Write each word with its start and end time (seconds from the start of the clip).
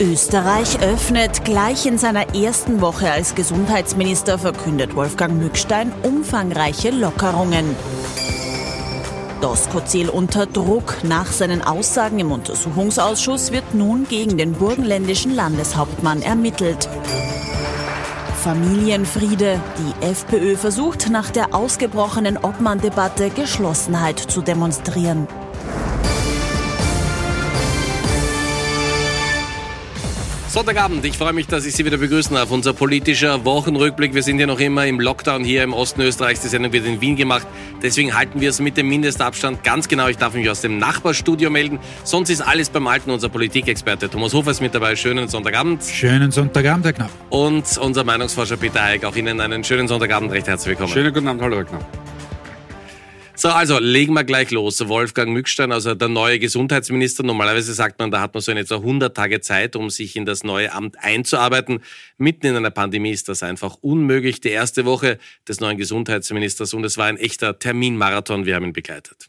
Österreich 0.00 0.80
öffnet. 0.80 1.44
Gleich 1.44 1.84
in 1.86 1.98
seiner 1.98 2.34
ersten 2.34 2.80
Woche 2.80 3.10
als 3.10 3.34
Gesundheitsminister 3.34 4.38
verkündet 4.38 4.94
Wolfgang 4.94 5.40
Mückstein 5.40 5.92
umfangreiche 6.02 6.90
Lockerungen. 6.90 7.74
Doskozil 9.40 10.08
unter 10.08 10.46
Druck. 10.46 10.96
Nach 11.02 11.26
seinen 11.26 11.62
Aussagen 11.62 12.18
im 12.20 12.30
Untersuchungsausschuss 12.30 13.50
wird 13.50 13.74
nun 13.74 14.06
gegen 14.08 14.38
den 14.38 14.52
burgenländischen 14.52 15.34
Landeshauptmann 15.34 16.22
ermittelt. 16.22 16.88
Familienfriede. 18.42 19.60
Die 19.78 20.06
FPÖ 20.06 20.56
versucht 20.56 21.10
nach 21.10 21.30
der 21.30 21.54
ausgebrochenen 21.54 22.36
Obmann-Debatte 22.36 23.30
Geschlossenheit 23.30 24.18
zu 24.18 24.42
demonstrieren. 24.42 25.26
Sonntagabend, 30.50 31.04
ich 31.04 31.18
freue 31.18 31.34
mich, 31.34 31.46
dass 31.46 31.66
ich 31.66 31.74
Sie 31.74 31.84
wieder 31.84 31.98
begrüßen 31.98 32.34
darf. 32.34 32.50
Unser 32.50 32.72
politischer 32.72 33.44
Wochenrückblick. 33.44 34.14
Wir 34.14 34.22
sind 34.22 34.38
ja 34.38 34.46
noch 34.46 34.58
immer 34.60 34.86
im 34.86 34.98
Lockdown 34.98 35.44
hier 35.44 35.62
im 35.62 35.74
Osten 35.74 36.00
Österreichs. 36.00 36.40
Die 36.40 36.48
Sendung 36.48 36.72
wird 36.72 36.86
in 36.86 37.02
Wien 37.02 37.16
gemacht. 37.16 37.46
Deswegen 37.82 38.16
halten 38.16 38.40
wir 38.40 38.48
es 38.48 38.58
mit 38.58 38.78
dem 38.78 38.88
Mindestabstand 38.88 39.62
ganz 39.62 39.88
genau. 39.88 40.08
Ich 40.08 40.16
darf 40.16 40.32
mich 40.32 40.48
aus 40.48 40.62
dem 40.62 40.78
Nachbarstudio 40.78 41.50
melden. 41.50 41.78
Sonst 42.02 42.30
ist 42.30 42.40
alles 42.40 42.70
beim 42.70 42.86
Alten. 42.86 43.10
Unser 43.10 43.28
Politikexperte 43.28 44.08
Thomas 44.08 44.32
Hofer 44.32 44.52
ist 44.52 44.62
mit 44.62 44.74
dabei. 44.74 44.96
Schönen 44.96 45.28
Sonntagabend. 45.28 45.84
Schönen 45.84 46.30
Sonntagabend, 46.30 46.86
Herr 46.86 46.94
Knapp. 46.94 47.10
Und 47.28 47.76
unser 47.76 48.04
Meinungsforscher 48.04 48.56
Peter 48.56 48.82
Eick. 48.82 49.04
Auch 49.04 49.16
Ihnen 49.16 49.42
einen 49.42 49.64
schönen 49.64 49.86
Sonntagabend. 49.86 50.32
Recht 50.32 50.46
herzlich 50.46 50.70
willkommen. 50.70 50.92
Schönen 50.94 51.12
guten 51.12 51.28
Abend. 51.28 51.42
Hallo, 51.42 51.56
Herr 51.56 51.64
Knapp. 51.64 52.07
So, 53.38 53.50
also 53.50 53.78
legen 53.78 54.14
wir 54.14 54.24
gleich 54.24 54.50
los. 54.50 54.88
Wolfgang 54.88 55.32
Mückstein, 55.32 55.70
also 55.70 55.94
der 55.94 56.08
neue 56.08 56.40
Gesundheitsminister. 56.40 57.22
Normalerweise 57.22 57.72
sagt 57.72 58.00
man, 58.00 58.10
da 58.10 58.20
hat 58.20 58.34
man 58.34 58.40
so 58.40 58.50
in 58.50 58.58
etwa 58.58 58.74
100 58.74 59.16
Tage 59.16 59.40
Zeit, 59.40 59.76
um 59.76 59.90
sich 59.90 60.16
in 60.16 60.26
das 60.26 60.42
neue 60.42 60.72
Amt 60.72 60.98
einzuarbeiten. 60.98 61.78
Mitten 62.16 62.46
in 62.46 62.56
einer 62.56 62.72
Pandemie 62.72 63.12
ist 63.12 63.28
das 63.28 63.44
einfach 63.44 63.76
unmöglich. 63.80 64.40
Die 64.40 64.48
erste 64.48 64.86
Woche 64.86 65.18
des 65.46 65.60
neuen 65.60 65.78
Gesundheitsministers 65.78 66.74
und 66.74 66.82
es 66.82 66.98
war 66.98 67.06
ein 67.06 67.16
echter 67.16 67.60
Terminmarathon. 67.60 68.44
Wir 68.44 68.56
haben 68.56 68.64
ihn 68.64 68.72
begleitet. 68.72 69.28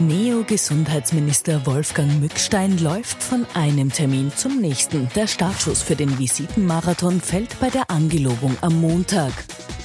Neo-Gesundheitsminister 0.00 1.66
Wolfgang 1.66 2.20
Mückstein 2.20 2.78
läuft 2.78 3.20
von 3.20 3.44
einem 3.54 3.90
Termin 3.90 4.30
zum 4.34 4.60
nächsten. 4.60 5.08
Der 5.16 5.26
Startschuss 5.26 5.82
für 5.82 5.96
den 5.96 6.18
Visitenmarathon 6.20 7.20
fällt 7.20 7.58
bei 7.58 7.68
der 7.68 7.90
Angelobung 7.90 8.56
am 8.60 8.80
Montag. 8.80 9.32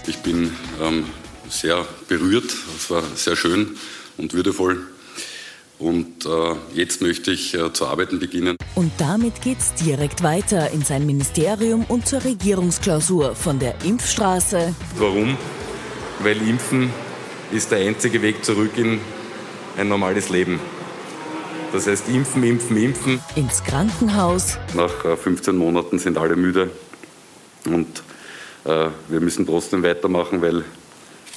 Ich 0.05 0.17
bin 0.17 0.51
ähm, 0.79 1.05
sehr 1.49 1.83
berührt, 2.07 2.53
es 2.77 2.91
war 2.91 3.01
sehr 3.15 3.35
schön 3.35 3.75
und 4.17 4.33
würdevoll. 4.33 4.83
Und 5.79 6.27
äh, 6.27 6.55
jetzt 6.75 7.01
möchte 7.01 7.31
ich 7.31 7.55
äh, 7.55 7.73
zu 7.73 7.87
arbeiten 7.87 8.19
beginnen. 8.19 8.55
Und 8.75 8.91
damit 8.99 9.41
geht's 9.41 9.73
direkt 9.73 10.21
weiter 10.21 10.69
in 10.69 10.83
sein 10.83 11.07
Ministerium 11.07 11.85
und 11.85 12.07
zur 12.07 12.23
Regierungsklausur 12.23 13.35
von 13.35 13.57
der 13.57 13.83
Impfstraße. 13.83 14.75
Warum? 14.97 15.37
Weil 16.19 16.37
Impfen 16.47 16.91
ist 17.51 17.71
der 17.71 17.79
einzige 17.79 18.21
Weg 18.21 18.45
zurück 18.45 18.77
in 18.77 18.99
ein 19.77 19.87
normales 19.87 20.29
Leben. 20.29 20.59
Das 21.71 21.87
heißt, 21.87 22.07
impfen, 22.09 22.43
impfen, 22.43 22.77
impfen. 22.77 23.19
Ins 23.35 23.63
Krankenhaus. 23.63 24.59
Nach 24.75 25.17
15 25.17 25.53
äh, 25.53 25.57
Monaten 25.57 25.97
sind 25.97 26.17
alle 26.17 26.35
müde 26.35 26.69
und 27.65 28.03
äh, 28.65 28.89
wir 29.09 29.19
müssen 29.19 29.45
trotzdem 29.45 29.83
weitermachen, 29.83 30.41
weil 30.41 30.63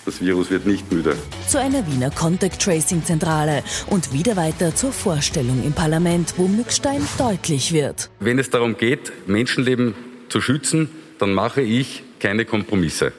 das 0.05 0.20
Virus 0.20 0.51
wird 0.51 0.67
nicht 0.67 0.92
müde. 0.92 1.17
Zu 1.48 1.59
einer 1.59 1.87
Wiener 1.87 2.11
Contact 2.11 2.62
Tracing 2.62 3.03
Zentrale 3.03 3.64
und 3.89 4.12
wieder 4.12 4.37
weiter 4.37 4.75
zur 4.75 4.92
Vorstellung 4.92 5.64
im 5.64 5.73
Parlament, 5.73 6.34
wo 6.37 6.47
Mückstein 6.47 7.01
deutlich 7.19 7.73
wird. 7.73 8.11
Wenn 8.20 8.39
es 8.39 8.51
darum 8.51 8.77
geht, 8.77 9.12
Menschenleben 9.27 9.95
zu 10.29 10.41
schützen, 10.41 10.91
dann 11.19 11.33
mache 11.33 11.63
ich 11.63 12.05
keine 12.20 12.45
Kompromisse. 12.45 13.13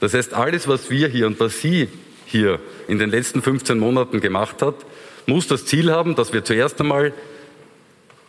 Das 0.00 0.14
heißt, 0.14 0.34
alles, 0.34 0.68
was 0.68 0.90
wir 0.90 1.08
hier 1.08 1.26
und 1.26 1.40
was 1.40 1.60
Sie 1.60 1.88
hier 2.26 2.60
in 2.88 2.98
den 2.98 3.10
letzten 3.10 3.42
15 3.42 3.78
Monaten 3.78 4.20
gemacht 4.20 4.62
hat, 4.62 4.74
muss 5.26 5.46
das 5.46 5.66
Ziel 5.66 5.90
haben, 5.92 6.14
dass 6.14 6.32
wir 6.32 6.44
zuerst 6.44 6.80
einmal 6.80 7.12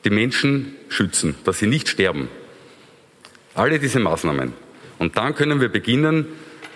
die 0.06 0.10
Menschen 0.10 0.76
schützen, 0.90 1.36
dass 1.44 1.60
sie 1.60 1.68
nicht 1.68 1.88
sterben. 1.88 2.28
Alle 3.56 3.80
diese 3.80 4.00
Maßnahmen. 4.00 4.54
Und 5.00 5.18
dann 5.18 5.36
können 5.36 5.62
wir 5.62 5.70
beginnen, 5.70 6.28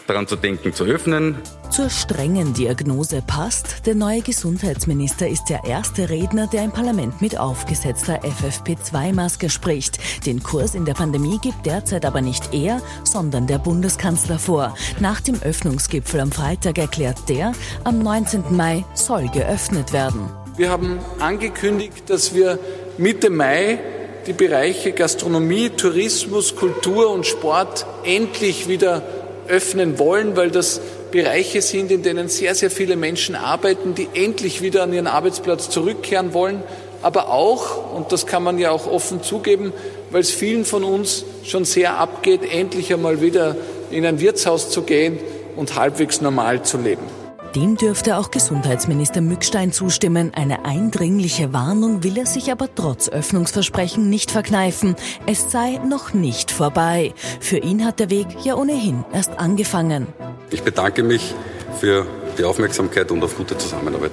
daran 0.07 0.27
zu 0.27 0.35
denken, 0.35 0.73
zu 0.73 0.85
öffnen. 0.85 1.35
Zur 1.77 1.91
strengen 1.91 2.55
Diagnose 2.55 3.21
passt, 3.21 3.85
der 3.85 3.93
neue 3.93 4.21
Gesundheitsminister 4.21 5.27
ist 5.27 5.43
der 5.47 5.63
erste 5.63 6.09
Redner, 6.09 6.47
der 6.47 6.63
im 6.63 6.71
Parlament 6.71 7.21
mit 7.21 7.37
aufgesetzter 7.37 8.19
FFP2-Maske 8.23 9.51
spricht. 9.51 9.99
Den 10.25 10.41
Kurs 10.41 10.73
in 10.73 10.85
der 10.85 10.95
Pandemie 10.95 11.37
gibt 11.37 11.67
derzeit 11.67 12.03
aber 12.03 12.21
nicht 12.21 12.51
er, 12.51 12.81
sondern 13.03 13.45
der 13.45 13.59
Bundeskanzler 13.59 14.39
vor. 14.39 14.73
Nach 14.99 15.21
dem 15.21 15.39
Öffnungsgipfel 15.43 16.19
am 16.19 16.31
Freitag 16.31 16.79
erklärt 16.79 17.29
der, 17.29 17.51
am 17.83 17.99
19. 17.99 18.55
Mai 18.57 18.83
soll 18.95 19.29
geöffnet 19.29 19.93
werden. 19.93 20.31
Wir 20.55 20.71
haben 20.71 20.97
angekündigt, 21.19 22.09
dass 22.09 22.33
wir 22.33 22.57
Mitte 22.97 23.29
Mai 23.29 23.77
die 24.25 24.33
Bereiche 24.33 24.93
Gastronomie, 24.93 25.69
Tourismus, 25.69 26.55
Kultur 26.55 27.11
und 27.11 27.27
Sport 27.27 27.85
endlich 28.03 28.67
wieder 28.67 29.03
öffnen 29.47 29.99
wollen, 29.99 30.35
weil 30.35 30.51
das 30.51 30.81
Bereiche 31.11 31.61
sind, 31.61 31.91
in 31.91 32.03
denen 32.03 32.27
sehr, 32.27 32.55
sehr 32.55 32.71
viele 32.71 32.95
Menschen 32.95 33.35
arbeiten, 33.35 33.95
die 33.95 34.07
endlich 34.13 34.61
wieder 34.61 34.83
an 34.83 34.93
ihren 34.93 35.07
Arbeitsplatz 35.07 35.69
zurückkehren 35.69 36.33
wollen, 36.33 36.63
aber 37.01 37.29
auch, 37.29 37.93
und 37.93 38.11
das 38.11 38.25
kann 38.25 38.43
man 38.43 38.59
ja 38.59 38.71
auch 38.71 38.87
offen 38.87 39.21
zugeben, 39.21 39.73
weil 40.09 40.21
es 40.21 40.31
vielen 40.31 40.65
von 40.65 40.83
uns 40.83 41.25
schon 41.43 41.65
sehr 41.65 41.97
abgeht, 41.97 42.41
endlich 42.51 42.93
einmal 42.93 43.21
wieder 43.21 43.55
in 43.91 44.05
ein 44.05 44.19
Wirtshaus 44.19 44.69
zu 44.69 44.81
gehen 44.81 45.19
und 45.55 45.75
halbwegs 45.75 46.21
normal 46.21 46.63
zu 46.63 46.77
leben. 46.77 47.16
Dem 47.57 47.75
dürfte 47.75 48.17
auch 48.17 48.29
Gesundheitsminister 48.29 49.19
Mückstein 49.19 49.71
zustimmen. 49.71 50.31
Eine 50.35 50.63
eindringliche 50.63 51.53
Warnung 51.53 52.03
will 52.03 52.15
er 52.15 52.27
sich 52.27 52.51
aber 52.51 52.69
trotz 52.75 53.09
Öffnungsversprechen 53.09 54.11
nicht 54.11 54.29
verkneifen. 54.29 54.95
Es 55.25 55.51
sei 55.51 55.79
noch 55.83 56.13
nicht 56.13 56.51
vorbei. 56.51 57.15
Für 57.39 57.57
ihn 57.57 57.83
hat 57.83 57.99
der 57.99 58.11
Weg 58.11 58.27
ja 58.43 58.53
ohnehin 58.53 59.05
erst 59.11 59.39
angefangen. 59.39 60.05
Ich 60.51 60.61
bedanke 60.61 61.01
mich 61.01 61.33
für 61.79 62.05
die 62.37 62.43
Aufmerksamkeit 62.43 63.09
und 63.09 63.23
auf 63.23 63.35
gute 63.35 63.57
Zusammenarbeit. 63.57 64.11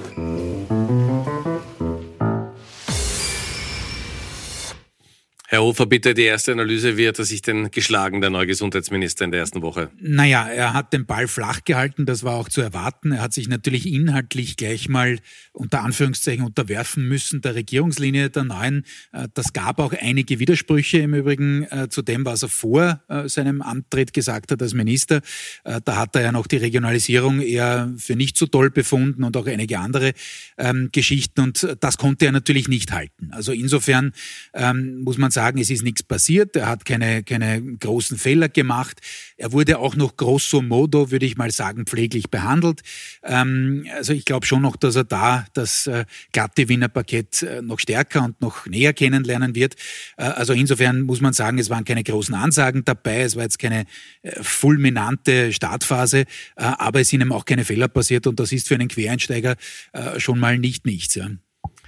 Herr 5.55 5.63
Hofer, 5.63 5.85
bitte 5.85 6.13
die 6.13 6.23
erste 6.23 6.51
Analyse. 6.51 6.97
Wie 6.97 7.07
hat 7.07 7.17
er 7.17 7.23
sich 7.23 7.41
denn 7.41 7.71
geschlagen, 7.71 8.19
der 8.19 8.29
neue 8.29 8.45
Gesundheitsminister 8.45 9.23
in 9.23 9.31
der 9.31 9.39
ersten 9.39 9.61
Woche? 9.61 9.89
Naja, 10.01 10.49
er 10.49 10.73
hat 10.73 10.91
den 10.91 11.05
Ball 11.05 11.29
flach 11.29 11.63
gehalten, 11.63 12.05
das 12.05 12.23
war 12.25 12.33
auch 12.33 12.49
zu 12.49 12.59
erwarten. 12.59 13.13
Er 13.13 13.21
hat 13.21 13.31
sich 13.31 13.47
natürlich 13.47 13.87
inhaltlich 13.87 14.57
gleich 14.57 14.89
mal 14.89 15.17
unter 15.53 15.81
Anführungszeichen 15.83 16.43
unterwerfen 16.43 17.07
müssen 17.07 17.39
der 17.39 17.55
Regierungslinie 17.55 18.29
der 18.29 18.43
neuen. 18.43 18.83
Äh, 19.13 19.29
das 19.33 19.53
gab 19.53 19.79
auch 19.79 19.93
einige 19.93 20.39
Widersprüche 20.39 20.97
im 20.97 21.13
Übrigen 21.13 21.63
äh, 21.69 21.87
zu 21.87 22.01
dem, 22.01 22.25
was 22.25 22.43
er 22.43 22.49
vor 22.49 23.01
äh, 23.07 23.29
seinem 23.29 23.61
Antritt 23.61 24.11
gesagt 24.11 24.51
hat 24.51 24.61
als 24.61 24.73
Minister. 24.73 25.21
Da 25.63 25.95
hat 25.95 26.17
er 26.17 26.21
ja 26.21 26.31
noch 26.33 26.47
die 26.47 26.57
Regionalisierung 26.57 27.39
eher 27.39 27.93
für 27.95 28.17
nicht 28.17 28.37
so 28.37 28.45
toll 28.45 28.71
befunden 28.71 29.23
und 29.23 29.37
auch 29.37 29.47
einige 29.47 29.79
andere 29.79 30.11
ähm, 30.57 30.89
Geschichten. 30.91 31.39
Und 31.39 31.77
das 31.79 31.97
konnte 31.97 32.25
er 32.25 32.33
natürlich 32.33 32.67
nicht 32.67 32.91
halten. 32.91 33.29
Also 33.31 33.53
insofern 33.53 34.11
ähm, 34.53 35.01
muss 35.01 35.17
man 35.17 35.31
sagen, 35.31 35.44
sagen, 35.45 35.59
es 35.59 35.69
ist 35.69 35.83
nichts 35.83 36.01
passiert. 36.01 36.55
Er 36.55 36.67
hat 36.67 36.85
keine, 36.85 37.23
keine 37.23 37.61
großen 37.61 38.17
Fehler 38.17 38.49
gemacht. 38.49 38.99
Er 39.37 39.51
wurde 39.51 39.77
auch 39.77 39.95
noch 39.95 40.17
grosso 40.17 40.61
modo, 40.61 41.11
würde 41.11 41.25
ich 41.25 41.37
mal 41.37 41.51
sagen, 41.51 41.85
pfleglich 41.85 42.31
behandelt. 42.31 42.81
Ähm, 43.23 43.85
also 43.95 44.13
ich 44.13 44.25
glaube 44.25 44.45
schon 44.47 44.63
noch, 44.63 44.75
dass 44.75 44.95
er 44.95 45.03
da 45.03 45.45
das 45.53 45.85
äh, 45.85 46.05
glatte 46.31 46.67
Wiener 46.67 46.87
Parkett 46.87 47.43
äh, 47.43 47.61
noch 47.61 47.79
stärker 47.79 48.23
und 48.23 48.41
noch 48.41 48.65
näher 48.65 48.93
kennenlernen 48.93 49.53
wird. 49.53 49.75
Äh, 50.17 50.23
also 50.23 50.53
insofern 50.53 51.01
muss 51.01 51.21
man 51.21 51.33
sagen, 51.33 51.59
es 51.59 51.69
waren 51.69 51.85
keine 51.85 52.03
großen 52.03 52.33
Ansagen 52.33 52.83
dabei. 52.83 53.21
Es 53.21 53.35
war 53.35 53.43
jetzt 53.43 53.59
keine 53.59 53.85
äh, 54.23 54.31
fulminante 54.41 55.53
Startphase, 55.53 56.21
äh, 56.21 56.25
aber 56.55 57.01
es 57.01 57.09
sind 57.09 57.21
ihm 57.21 57.31
auch 57.31 57.45
keine 57.45 57.65
Fehler 57.65 57.87
passiert 57.87 58.25
und 58.25 58.39
das 58.39 58.51
ist 58.51 58.67
für 58.67 58.75
einen 58.75 58.87
Quereinsteiger 58.87 59.55
äh, 59.93 60.19
schon 60.19 60.39
mal 60.39 60.57
nicht 60.57 60.85
nichts. 60.87 61.13
Ja. 61.15 61.29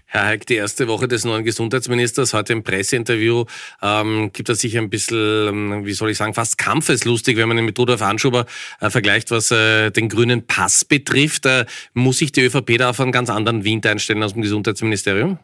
Herr 0.09 0.23
Heik, 0.23 0.45
die 0.45 0.55
erste 0.55 0.87
Woche 0.87 1.09
des 1.09 1.25
neuen 1.25 1.43
Gesundheitsministers, 1.43 2.33
heute 2.33 2.53
im 2.53 2.63
Presseinterview, 2.63 3.43
ähm, 3.81 4.31
gibt 4.31 4.47
er 4.47 4.55
sich 4.55 4.77
ein 4.77 4.89
bisschen, 4.89 5.47
ähm, 5.49 5.85
wie 5.85 5.91
soll 5.91 6.11
ich 6.11 6.17
sagen, 6.17 6.33
fast 6.33 6.57
kampfeslustig, 6.57 7.35
wenn 7.35 7.49
man 7.49 7.57
ihn 7.57 7.65
mit 7.65 7.77
Rudolf 7.77 8.01
Anschuber 8.01 8.45
äh, 8.79 8.89
vergleicht, 8.89 9.31
was 9.31 9.51
äh, 9.51 9.91
den 9.91 10.07
grünen 10.07 10.47
Pass 10.47 10.85
betrifft. 10.85 11.45
Äh, 11.45 11.65
muss 11.93 12.19
sich 12.19 12.31
die 12.31 12.41
ÖVP 12.41 12.77
da 12.77 12.91
auf 12.91 13.01
einen 13.01 13.11
ganz 13.11 13.29
anderen 13.29 13.65
Wind 13.65 13.85
einstellen 13.85 14.23
aus 14.23 14.31
dem 14.31 14.43
Gesundheitsministerium? 14.43 15.39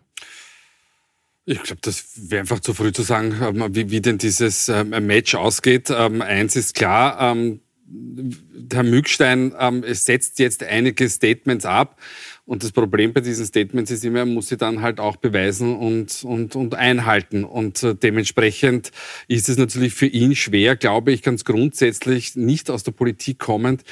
Ich 1.45 1.61
glaube, 1.61 1.81
das 1.81 2.05
wäre 2.15 2.39
einfach 2.39 2.61
zu 2.61 2.73
früh 2.73 2.93
zu 2.93 3.01
sagen, 3.01 3.35
ähm, 3.41 3.75
wie, 3.75 3.91
wie 3.91 3.99
denn 3.99 4.17
dieses 4.17 4.69
ähm, 4.69 4.91
Match 5.05 5.35
ausgeht. 5.35 5.89
Ähm, 5.89 6.21
eins 6.21 6.55
ist 6.55 6.73
klar, 6.73 7.35
Herr 8.71 8.83
Mückstein 8.83 9.53
ähm, 9.59 9.83
es 9.83 10.05
setzt 10.05 10.39
jetzt 10.39 10.63
einige 10.63 11.09
Statements 11.09 11.65
ab. 11.65 11.99
Und 12.45 12.63
das 12.63 12.73
Problem 12.73 13.13
bei 13.13 13.21
diesen 13.21 13.45
Statements 13.45 13.89
ist 13.89 14.03
immer, 14.03 14.19
er 14.19 14.25
muss 14.25 14.49
sie 14.49 14.57
dann 14.57 14.81
halt 14.81 14.99
auch 14.99 15.15
beweisen 15.15 15.77
und, 15.77 16.25
und, 16.25 16.57
und 16.57 16.75
einhalten. 16.75 17.45
Und 17.45 17.81
äh, 17.83 17.95
dementsprechend 17.95 18.91
ist 19.29 19.47
es 19.47 19.57
natürlich 19.57 19.93
für 19.93 20.07
ihn 20.07 20.35
schwer, 20.35 20.75
glaube 20.75 21.13
ich, 21.13 21.21
ganz 21.21 21.45
grundsätzlich 21.45 22.35
nicht 22.35 22.69
aus 22.69 22.83
der 22.83 22.91
Politik 22.91 23.39
kommend, 23.39 23.83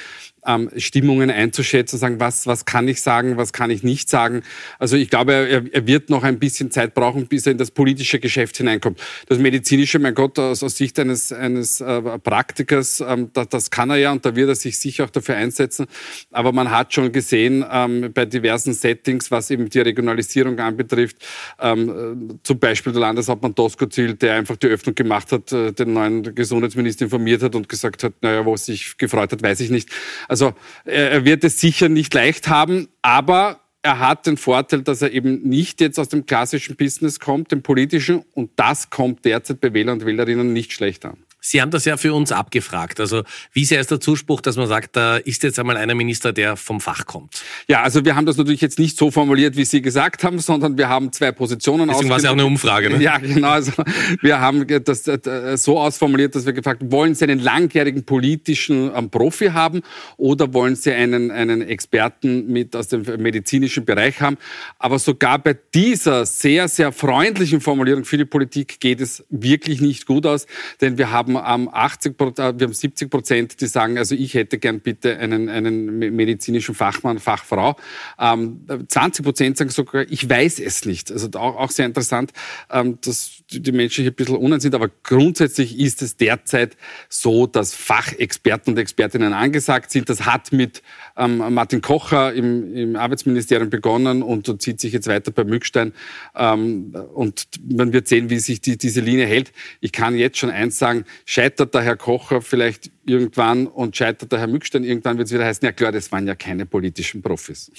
ähm, 0.46 0.70
Stimmungen 0.76 1.30
einzuschätzen, 1.30 1.98
sagen, 1.98 2.20
was, 2.20 2.46
was 2.46 2.64
kann 2.64 2.88
ich 2.88 3.00
sagen, 3.00 3.36
was 3.36 3.52
kann 3.52 3.70
ich 3.70 3.82
nicht 3.82 4.08
sagen. 4.08 4.42
Also 4.78 4.96
ich 4.96 5.10
glaube, 5.10 5.32
er, 5.32 5.62
er 5.72 5.86
wird 5.86 6.10
noch 6.10 6.24
ein 6.24 6.38
bisschen 6.38 6.70
Zeit 6.70 6.94
brauchen, 6.94 7.26
bis 7.26 7.46
er 7.46 7.52
in 7.52 7.58
das 7.58 7.70
politische 7.70 8.18
Geschäft 8.18 8.56
hineinkommt. 8.56 9.00
Das 9.28 9.38
medizinische, 9.38 9.98
mein 9.98 10.14
Gott, 10.14 10.38
aus, 10.38 10.62
aus 10.62 10.76
Sicht 10.76 10.98
eines, 10.98 11.32
eines 11.32 11.80
äh, 11.80 12.18
Praktikers, 12.18 13.02
ähm, 13.06 13.30
das, 13.32 13.48
das 13.48 13.70
kann 13.70 13.90
er 13.90 13.96
ja 13.96 14.12
und 14.12 14.24
da 14.24 14.34
wird 14.34 14.48
er 14.48 14.54
sich 14.54 14.78
sicher 14.78 15.04
auch 15.04 15.10
dafür 15.10 15.36
einsetzen. 15.36 15.86
Aber 16.30 16.52
man 16.52 16.70
hat 16.70 16.92
schon 16.92 17.12
gesehen, 17.12 17.64
ähm, 17.70 18.10
bei 18.12 18.24
diversen 18.24 18.74
Settings, 18.74 19.30
was 19.30 19.50
eben 19.50 19.68
die 19.68 19.80
Regionalisierung 19.80 20.58
anbetrifft, 20.58 21.16
ähm, 21.60 21.88
äh, 22.30 22.38
zum 22.42 22.58
Beispiel 22.58 22.92
der 22.92 23.00
Landeshauptmann 23.00 23.54
Doskozil, 23.54 24.14
der 24.14 24.34
einfach 24.34 24.56
die 24.56 24.66
Öffnung 24.66 24.94
gemacht 24.94 25.32
hat, 25.32 25.52
äh, 25.52 25.72
den 25.72 25.92
neuen 25.92 26.34
Gesundheitsminister 26.34 27.04
informiert 27.04 27.42
hat 27.42 27.54
und 27.54 27.68
gesagt 27.68 28.02
hat, 28.04 28.14
naja, 28.22 28.44
wo 28.44 28.54
es 28.54 28.66
sich 28.66 28.96
gefreut 28.96 29.32
hat, 29.32 29.42
weiß 29.42 29.60
ich 29.60 29.70
nicht. 29.70 29.90
Also 30.32 30.54
er 30.86 31.26
wird 31.26 31.44
es 31.44 31.60
sicher 31.60 31.90
nicht 31.90 32.14
leicht 32.14 32.48
haben, 32.48 32.88
aber 33.02 33.60
er 33.82 33.98
hat 33.98 34.26
den 34.26 34.38
Vorteil, 34.38 34.80
dass 34.80 35.02
er 35.02 35.12
eben 35.12 35.42
nicht 35.42 35.82
jetzt 35.82 35.98
aus 35.98 36.08
dem 36.08 36.24
klassischen 36.24 36.74
Business 36.74 37.20
kommt, 37.20 37.52
dem 37.52 37.62
politischen, 37.62 38.24
und 38.32 38.50
das 38.56 38.88
kommt 38.88 39.26
derzeit 39.26 39.60
bei 39.60 39.74
Wähler 39.74 39.92
und 39.92 40.06
Wählerinnen 40.06 40.54
nicht 40.54 40.72
schlecht 40.72 41.04
an. 41.04 41.18
Sie 41.44 41.60
haben 41.60 41.72
das 41.72 41.84
ja 41.84 41.96
für 41.96 42.14
uns 42.14 42.30
abgefragt. 42.30 43.00
Also 43.00 43.24
wie 43.52 43.64
sehr 43.64 43.80
ist 43.80 43.90
der 43.90 43.98
Zuspruch, 43.98 44.40
dass 44.40 44.56
man 44.56 44.68
sagt, 44.68 44.94
da 44.94 45.16
ist 45.16 45.42
jetzt 45.42 45.58
einmal 45.58 45.76
einer 45.76 45.96
Minister, 45.96 46.32
der 46.32 46.56
vom 46.56 46.80
Fach 46.80 47.04
kommt? 47.04 47.42
Ja, 47.66 47.82
also 47.82 48.04
wir 48.04 48.14
haben 48.14 48.26
das 48.26 48.36
natürlich 48.36 48.60
jetzt 48.60 48.78
nicht 48.78 48.96
so 48.96 49.10
formuliert, 49.10 49.56
wie 49.56 49.64
Sie 49.64 49.82
gesagt 49.82 50.22
haben, 50.22 50.38
sondern 50.38 50.78
wir 50.78 50.88
haben 50.88 51.10
zwei 51.10 51.32
Positionen 51.32 51.88
Deswegen 51.88 52.10
war 52.10 52.18
es 52.18 52.22
ja 52.22 52.30
auch 52.30 52.34
eine 52.34 52.46
Umfrage, 52.46 52.90
ne? 52.90 53.02
Ja, 53.02 53.18
genau. 53.18 53.48
Also 53.48 53.72
wir 54.20 54.38
haben 54.38 54.64
das 54.84 55.10
so 55.56 55.80
ausformuliert, 55.80 56.36
dass 56.36 56.46
wir 56.46 56.52
gefragt 56.52 56.80
haben, 56.82 56.92
wollen 56.92 57.16
Sie 57.16 57.24
einen 57.24 57.40
langjährigen 57.40 58.04
politischen 58.04 58.92
ähm, 58.94 59.10
Profi 59.10 59.48
haben 59.48 59.82
oder 60.16 60.54
wollen 60.54 60.76
Sie 60.76 60.92
einen, 60.92 61.32
einen 61.32 61.60
Experten 61.60 62.46
mit 62.52 62.76
aus 62.76 62.86
dem 62.86 63.02
medizinischen 63.20 63.84
Bereich 63.84 64.20
haben? 64.20 64.38
Aber 64.78 65.00
sogar 65.00 65.40
bei 65.40 65.56
dieser 65.74 66.24
sehr, 66.24 66.68
sehr 66.68 66.92
freundlichen 66.92 67.60
Formulierung 67.60 68.04
für 68.04 68.16
die 68.16 68.24
Politik 68.24 68.78
geht 68.78 69.00
es 69.00 69.24
wirklich 69.28 69.80
nicht 69.80 70.06
gut 70.06 70.24
aus, 70.24 70.46
denn 70.80 70.98
wir 70.98 71.10
haben 71.10 71.31
haben 71.38 71.68
80 71.72 72.18
wir 72.18 72.44
haben 72.46 72.72
70 72.72 73.10
Prozent, 73.10 73.60
die 73.60 73.66
sagen, 73.66 73.98
also 73.98 74.14
ich 74.14 74.34
hätte 74.34 74.58
gern 74.58 74.80
bitte 74.80 75.18
einen, 75.18 75.48
einen 75.48 75.98
medizinischen 75.98 76.74
Fachmann, 76.74 77.18
Fachfrau. 77.18 77.76
20 78.18 78.98
ähm, 78.98 79.24
Prozent 79.24 79.56
sagen 79.56 79.70
sogar, 79.70 80.04
ich 80.10 80.28
weiß 80.28 80.58
es 80.58 80.84
nicht. 80.84 81.10
Also 81.10 81.28
auch, 81.34 81.56
auch 81.56 81.70
sehr 81.70 81.86
interessant, 81.86 82.32
ähm, 82.70 82.98
dass 83.00 83.42
die 83.50 83.72
Menschen 83.72 84.02
hier 84.02 84.12
ein 84.12 84.14
bisschen 84.14 84.36
uneins 84.36 84.62
sind. 84.62 84.74
Aber 84.74 84.90
grundsätzlich 85.02 85.78
ist 85.78 86.02
es 86.02 86.16
derzeit 86.16 86.76
so, 87.08 87.46
dass 87.46 87.74
Fachexperten 87.74 88.72
und 88.72 88.78
Expertinnen 88.78 89.32
angesagt 89.32 89.90
sind. 89.90 90.08
Das 90.08 90.26
hat 90.26 90.52
mit 90.52 90.82
ähm, 91.16 91.38
Martin 91.38 91.80
Kocher 91.80 92.32
im, 92.32 92.74
im 92.74 92.96
Arbeitsministerium 92.96 93.70
begonnen 93.70 94.22
und 94.22 94.62
zieht 94.62 94.80
sich 94.80 94.92
jetzt 94.92 95.06
weiter 95.06 95.30
bei 95.30 95.44
Mückstein. 95.44 95.92
und 96.34 97.46
man 97.68 97.92
wird 97.92 98.08
sehen, 98.08 98.30
wie 98.30 98.38
sich 98.38 98.60
die, 98.60 98.76
diese 98.76 99.00
Linie 99.00 99.26
hält. 99.26 99.52
Ich 99.80 99.92
kann 99.92 100.16
jetzt 100.16 100.38
schon 100.38 100.50
eins 100.50 100.78
sagen, 100.78 101.04
scheitert 101.24 101.74
der 101.74 101.82
Herr 101.82 101.96
Kocher 101.96 102.40
vielleicht 102.40 102.90
irgendwann 103.06 103.66
und 103.66 103.96
scheitert 103.96 104.32
der 104.32 104.40
Herr 104.40 104.46
Mückstein 104.46 104.84
irgendwann, 104.84 105.18
wird 105.18 105.26
es 105.26 105.34
wieder 105.34 105.44
heißen, 105.44 105.64
ja 105.64 105.72
klar, 105.72 105.92
das 105.92 106.12
waren 106.12 106.26
ja 106.26 106.34
keine 106.34 106.66
politischen 106.66 107.22
Profis. 107.22 107.70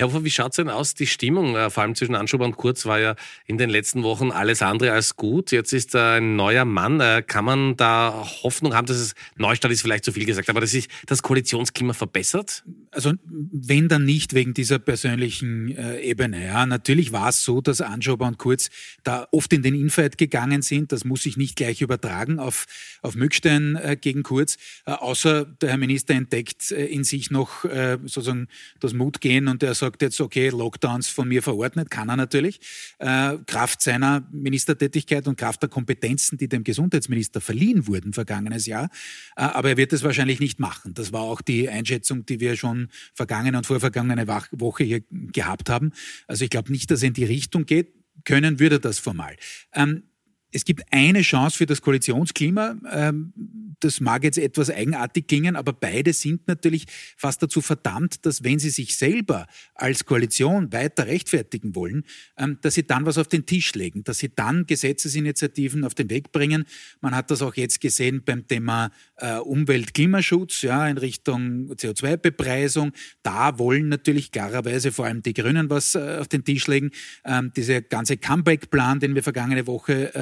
Herr 0.00 0.06
Hofer, 0.06 0.24
wie 0.24 0.30
schaut 0.30 0.52
es 0.52 0.56
denn 0.56 0.70
aus? 0.70 0.94
Die 0.94 1.06
Stimmung, 1.06 1.56
äh, 1.56 1.68
vor 1.68 1.82
allem 1.82 1.94
zwischen 1.94 2.14
Anschober 2.14 2.46
und 2.46 2.56
Kurz, 2.56 2.86
war 2.86 2.98
ja 2.98 3.16
in 3.44 3.58
den 3.58 3.68
letzten 3.68 4.02
Wochen 4.02 4.30
alles 4.30 4.62
andere 4.62 4.92
als 4.92 5.14
gut. 5.14 5.52
Jetzt 5.52 5.74
ist 5.74 5.94
ein 5.94 6.36
neuer 6.36 6.64
Mann. 6.64 7.00
Äh, 7.00 7.22
kann 7.22 7.44
man 7.44 7.76
da 7.76 8.26
Hoffnung 8.42 8.72
haben, 8.72 8.86
dass 8.86 8.96
es 8.96 9.14
Neustart 9.36 9.70
ist 9.70 9.82
vielleicht 9.82 10.06
zu 10.06 10.12
viel 10.12 10.24
gesagt, 10.24 10.48
aber 10.48 10.62
dass 10.62 10.70
sich 10.70 10.88
das 11.04 11.22
Koalitionsklima 11.22 11.92
verbessert? 11.92 12.64
Also 12.92 13.12
wenn 13.24 13.88
dann 13.88 14.04
nicht 14.04 14.34
wegen 14.34 14.52
dieser 14.52 14.80
persönlichen 14.80 15.76
äh, 15.76 16.00
Ebene. 16.00 16.44
Ja, 16.44 16.66
natürlich 16.66 17.12
war 17.12 17.28
es 17.28 17.44
so, 17.44 17.60
dass 17.60 17.80
Anschober 17.80 18.26
und 18.26 18.38
Kurz 18.38 18.68
da 19.04 19.28
oft 19.30 19.52
in 19.52 19.62
den 19.62 19.74
Infight 19.74 20.18
gegangen 20.18 20.62
sind. 20.62 20.90
Das 20.90 21.04
muss 21.04 21.22
sich 21.22 21.36
nicht 21.36 21.54
gleich 21.54 21.82
übertragen 21.82 22.40
auf, 22.40 22.66
auf 23.02 23.14
Mückstein 23.14 23.76
äh, 23.76 23.96
gegen 24.00 24.24
Kurz. 24.24 24.56
Äh, 24.86 24.92
außer 24.92 25.44
der 25.44 25.70
Herr 25.70 25.76
Minister 25.76 26.14
entdeckt 26.14 26.72
äh, 26.72 26.86
in 26.86 27.04
sich 27.04 27.30
noch 27.30 27.64
äh, 27.64 27.98
sozusagen 28.02 28.48
das 28.80 28.92
Mut 28.92 29.20
gehen 29.20 29.46
und 29.46 29.62
er 29.62 29.74
sagt, 29.74 30.02
jetzt, 30.02 30.20
okay, 30.20 30.48
Lockdowns 30.48 31.08
von 31.08 31.28
mir 31.28 31.44
verordnet, 31.44 31.90
kann 31.90 32.08
er 32.08 32.16
natürlich, 32.16 32.60
äh, 32.98 33.36
Kraft 33.46 33.82
seiner 33.82 34.26
Ministertätigkeit 34.32 35.28
und 35.28 35.38
Kraft 35.38 35.62
der 35.62 35.68
Kompetenzen, 35.68 36.38
die 36.38 36.48
dem 36.48 36.64
Gesundheitsminister 36.64 37.40
verliehen 37.40 37.86
wurden 37.86 38.12
vergangenes 38.12 38.66
Jahr. 38.66 38.90
Aber 39.36 39.70
er 39.70 39.76
wird 39.76 39.92
es 39.92 40.02
wahrscheinlich 40.02 40.40
nicht 40.40 40.58
machen. 40.58 40.94
Das 40.94 41.12
war 41.12 41.22
auch 41.22 41.40
die 41.40 41.68
Einschätzung, 41.68 42.26
die 42.26 42.40
wir 42.40 42.56
schon 42.56 42.79
vergangene 43.14 43.58
und 43.58 43.66
vorvergangene 43.66 44.26
Woche 44.52 44.84
hier 44.84 45.02
gehabt 45.10 45.68
haben. 45.68 45.92
Also 46.26 46.44
ich 46.44 46.50
glaube 46.50 46.72
nicht, 46.72 46.90
dass 46.90 47.02
er 47.02 47.08
in 47.08 47.14
die 47.14 47.24
Richtung 47.24 47.66
geht. 47.66 47.94
Können 48.24 48.60
würde 48.60 48.80
das 48.80 48.98
formal. 48.98 49.36
Ähm, 49.72 50.04
es 50.52 50.64
gibt 50.64 50.82
eine 50.90 51.22
Chance 51.22 51.58
für 51.58 51.66
das 51.66 51.80
Koalitionsklima. 51.80 52.76
Ähm, 52.92 53.32
das 53.80 54.00
mag 54.00 54.24
jetzt 54.24 54.38
etwas 54.38 54.70
eigenartig 54.70 55.26
klingen, 55.26 55.56
aber 55.56 55.72
beide 55.72 56.12
sind 56.12 56.46
natürlich 56.46 56.84
fast 57.16 57.42
dazu 57.42 57.60
verdammt, 57.60 58.26
dass 58.26 58.44
wenn 58.44 58.58
sie 58.58 58.70
sich 58.70 58.96
selber 58.96 59.46
als 59.74 60.04
Koalition 60.04 60.72
weiter 60.72 61.06
rechtfertigen 61.06 61.74
wollen, 61.74 62.04
ähm, 62.36 62.58
dass 62.60 62.74
sie 62.74 62.86
dann 62.86 63.06
was 63.06 63.16
auf 63.16 63.28
den 63.28 63.46
Tisch 63.46 63.74
legen, 63.74 64.04
dass 64.04 64.18
sie 64.18 64.34
dann 64.34 64.66
Gesetzesinitiativen 64.66 65.84
auf 65.84 65.94
den 65.94 66.10
Weg 66.10 66.32
bringen. 66.32 66.64
Man 67.00 67.14
hat 67.14 67.30
das 67.30 67.42
auch 67.42 67.54
jetzt 67.54 67.80
gesehen 67.80 68.22
beim 68.24 68.46
Thema 68.46 68.90
äh, 69.16 69.36
Umwelt-Klimaschutz, 69.36 70.62
ja, 70.62 70.86
in 70.86 70.98
Richtung 70.98 71.72
CO2-Bepreisung. 71.72 72.92
Da 73.22 73.58
wollen 73.58 73.88
natürlich 73.88 74.30
klarerweise 74.30 74.92
vor 74.92 75.06
allem 75.06 75.22
die 75.22 75.32
Grünen 75.32 75.70
was 75.70 75.94
äh, 75.94 76.18
auf 76.20 76.28
den 76.28 76.44
Tisch 76.44 76.66
legen. 76.66 76.90
Ähm, 77.24 77.52
dieser 77.56 77.80
ganze 77.80 78.16
Comeback-Plan, 78.16 79.00
den 79.00 79.14
wir 79.14 79.22
vergangene 79.22 79.66
Woche 79.66 80.12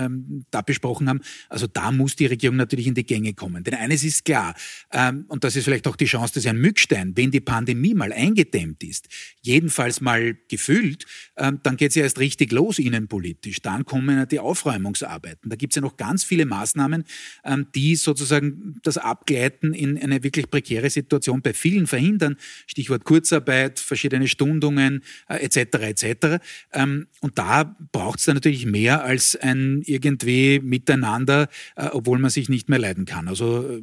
da 0.51 0.63
besprochen 0.63 1.09
haben. 1.09 1.21
Also 1.49 1.67
da 1.67 1.93
muss 1.93 2.17
die 2.17 2.27
Regierung 2.27 2.57
natürlich 2.57 2.87
in 2.87 2.95
die 2.95 3.05
Gänge 3.05 3.35
kommen. 3.35 3.65
Denn 3.65 3.75
eines 3.75 4.05
ist 4.05 4.25
klar, 4.25 4.55
ähm, 4.93 5.25
und 5.29 5.45
das 5.45 5.57
ist 5.57 5.65
vielleicht 5.65 5.87
auch 5.87 5.97
die 5.97 6.07
Chance 6.07 6.35
des 6.35 6.45
Herrn 6.45 6.59
Mückstein, 6.59 7.17
wenn 7.17 7.31
die 7.31 7.41
Pandemie 7.41 7.95
mal 7.95 8.13
eingedämmt 8.13 8.83
ist, 8.83 9.09
jedenfalls 9.43 10.01
mal 10.01 10.37
gefühlt, 10.49 11.07
ähm, 11.37 11.61
dann 11.63 11.77
geht 11.77 11.91
es 11.91 11.95
ja 11.95 12.03
erst 12.03 12.19
richtig 12.19 12.53
los 12.53 12.79
innenpolitisch. 12.79 13.61
Dann 13.63 13.85
kommen 13.85 14.17
ja 14.17 14.27
die 14.27 14.41
Aufräumungsarbeiten. 14.41 15.51
Da 15.51 15.57
gibt 15.57 15.73
es 15.73 15.77
ja 15.77 15.83
noch 15.83 15.97
ganz 15.97 16.25
viele 16.25 16.47
Maßnahmen, 16.47 17.05
ähm, 17.45 17.67
die 17.75 17.97
sozusagen 17.97 18.79
das 18.83 18.99
Abgleiten 18.99 19.75
in 19.75 19.99
eine 19.99 20.23
wirklich 20.23 20.51
prekäre 20.51 20.91
Situation 20.91 21.43
bei 21.43 21.53
vielen 21.55 21.87
verhindern. 21.87 22.37
Stichwort 22.67 23.05
Kurzarbeit, 23.05 23.81
verschiedene 23.81 24.29
Stundungen 24.29 25.03
äh, 25.29 25.37
etc. 25.45 25.79
etc. 25.79 26.43
Ähm, 26.73 27.07
und 27.21 27.39
da 27.39 27.77
braucht 27.93 28.19
es 28.19 28.25
dann 28.25 28.35
natürlich 28.35 28.67
mehr 28.67 29.05
als 29.05 29.37
ein 29.37 29.83
irgendwie 29.87 30.08
irgendwie 30.09 30.61
miteinander, 30.61 31.49
äh, 31.77 31.89
obwohl 31.93 32.19
man 32.19 32.31
sich 32.31 32.49
nicht 32.49 32.69
mehr 32.69 32.79
leiden 32.79 33.05
kann. 33.05 33.29
Also 33.29 33.69
äh, 33.69 33.83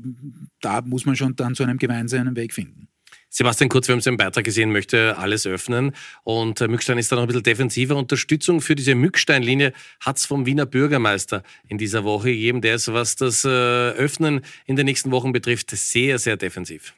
da 0.61 0.81
muss 0.81 1.05
man 1.05 1.15
schon 1.15 1.35
dann 1.35 1.55
zu 1.55 1.63
einem 1.63 1.77
gemeinsamen 1.77 2.35
Weg 2.35 2.53
finden. 2.53 2.87
Sebastian 3.29 3.69
Kurz, 3.69 3.87
wir 3.87 3.93
haben 3.93 4.01
seinen 4.01 4.17
Beitrag 4.17 4.45
gesehen, 4.45 4.71
möchte 4.71 5.17
alles 5.17 5.45
öffnen. 5.45 5.93
Und 6.23 6.61
äh, 6.61 6.67
Mückstein 6.67 6.97
ist 6.97 7.11
da 7.11 7.15
noch 7.15 7.23
ein 7.23 7.27
bisschen 7.27 7.43
defensiver. 7.43 7.95
Unterstützung 7.97 8.61
für 8.61 8.75
diese 8.75 8.95
Mückstein-Linie 8.95 9.73
hat 9.99 10.17
es 10.17 10.25
vom 10.25 10.45
Wiener 10.45 10.65
Bürgermeister 10.65 11.43
in 11.67 11.77
dieser 11.77 12.03
Woche 12.03 12.29
gegeben. 12.29 12.61
Der 12.61 12.75
ist, 12.75 12.91
was 12.93 13.15
das 13.17 13.45
Öffnen 13.45 14.41
in 14.65 14.77
den 14.77 14.85
nächsten 14.85 15.11
Wochen 15.11 15.33
betrifft, 15.33 15.71
sehr, 15.71 16.17
sehr 16.17 16.37
defensiv. 16.37 16.93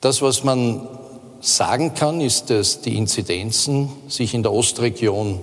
Das, 0.00 0.22
was 0.22 0.44
man 0.44 0.86
sagen 1.40 1.94
kann, 1.94 2.20
ist, 2.20 2.50
dass 2.50 2.82
die 2.82 2.96
Inzidenzen 2.96 3.88
sich 4.08 4.34
in 4.34 4.42
der 4.42 4.52
Ostregion 4.52 5.42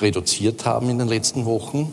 reduziert 0.00 0.64
haben 0.64 0.88
in 0.90 0.98
den 0.98 1.08
letzten 1.08 1.44
Wochen, 1.44 1.92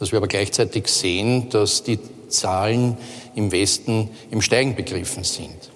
dass 0.00 0.10
wir 0.10 0.16
aber 0.16 0.28
gleichzeitig 0.28 0.88
sehen, 0.88 1.50
dass 1.50 1.84
die 1.84 1.98
Zahlen 2.28 2.96
im 3.34 3.52
Westen 3.52 4.08
im 4.30 4.40
Steigen 4.42 4.74
begriffen 4.74 5.24
sind. 5.24 5.70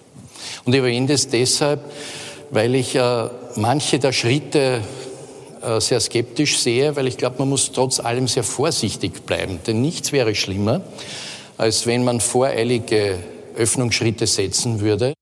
Und 0.64 0.72
ich 0.72 0.80
erwähne 0.80 1.06
das 1.06 1.28
deshalb, 1.28 1.80
weil 2.50 2.74
ich 2.74 2.96
äh, 2.96 3.28
manche 3.56 3.98
der 3.98 4.12
Schritte 4.12 4.80
äh, 5.62 5.80
sehr 5.80 6.00
skeptisch 6.00 6.58
sehe, 6.58 6.96
weil 6.96 7.06
ich 7.06 7.16
glaube, 7.16 7.36
man 7.38 7.50
muss 7.50 7.72
trotz 7.72 8.00
allem 8.00 8.26
sehr 8.26 8.44
vorsichtig 8.44 9.26
bleiben. 9.26 9.60
Denn 9.66 9.82
nichts 9.82 10.10
wäre 10.12 10.34
schlimmer, 10.34 10.80
als 11.58 11.86
wenn 11.86 12.04
man 12.04 12.20
voreilige 12.20 13.18
Öffnungsschritte 13.56 14.26
setzen 14.26 14.80
würde. 14.80 15.14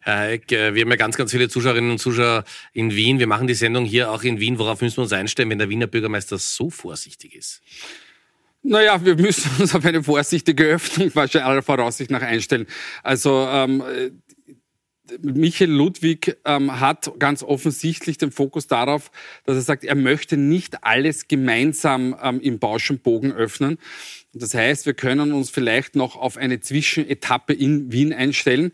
Herr 0.00 0.20
Eick, 0.20 0.50
äh, 0.52 0.74
wir 0.74 0.82
haben 0.82 0.90
ja 0.90 0.96
ganz, 0.96 1.16
ganz 1.16 1.30
viele 1.30 1.48
Zuschauerinnen 1.48 1.90
und 1.90 1.98
Zuschauer 1.98 2.44
in 2.72 2.94
Wien. 2.94 3.18
Wir 3.18 3.26
machen 3.26 3.46
die 3.46 3.54
Sendung 3.54 3.84
hier 3.84 4.10
auch 4.10 4.22
in 4.22 4.40
Wien. 4.40 4.58
Worauf 4.58 4.80
müssen 4.80 4.96
wir 4.96 5.02
uns 5.02 5.12
einstellen, 5.12 5.50
wenn 5.50 5.58
der 5.58 5.68
Wiener 5.68 5.86
Bürgermeister 5.86 6.38
so 6.38 6.70
vorsichtig 6.70 7.34
ist? 7.34 7.60
Naja, 8.62 9.04
wir 9.04 9.16
müssen 9.16 9.50
uns 9.58 9.74
auf 9.74 9.84
eine 9.84 10.02
vorsichtige 10.02 10.64
Öffnung 10.64 11.10
wahrscheinlich 11.14 11.46
aller 11.46 11.62
Voraussicht 11.62 12.10
nach 12.10 12.22
einstellen. 12.22 12.66
Also 13.02 13.46
ähm, 13.50 13.82
Michael 15.22 15.70
Ludwig 15.70 16.36
ähm, 16.44 16.80
hat 16.80 17.12
ganz 17.18 17.42
offensichtlich 17.42 18.18
den 18.18 18.30
Fokus 18.30 18.66
darauf, 18.66 19.10
dass 19.44 19.56
er 19.56 19.62
sagt, 19.62 19.84
er 19.84 19.94
möchte 19.94 20.36
nicht 20.36 20.84
alles 20.84 21.28
gemeinsam 21.28 22.16
ähm, 22.22 22.40
im 22.40 22.58
Bauschenbogen 22.58 23.32
öffnen. 23.32 23.78
Das 24.32 24.54
heißt, 24.54 24.86
wir 24.86 24.94
können 24.94 25.32
uns 25.32 25.50
vielleicht 25.50 25.96
noch 25.96 26.14
auf 26.14 26.36
eine 26.36 26.60
Zwischenetappe 26.60 27.52
in 27.52 27.90
Wien 27.90 28.12
einstellen. 28.12 28.70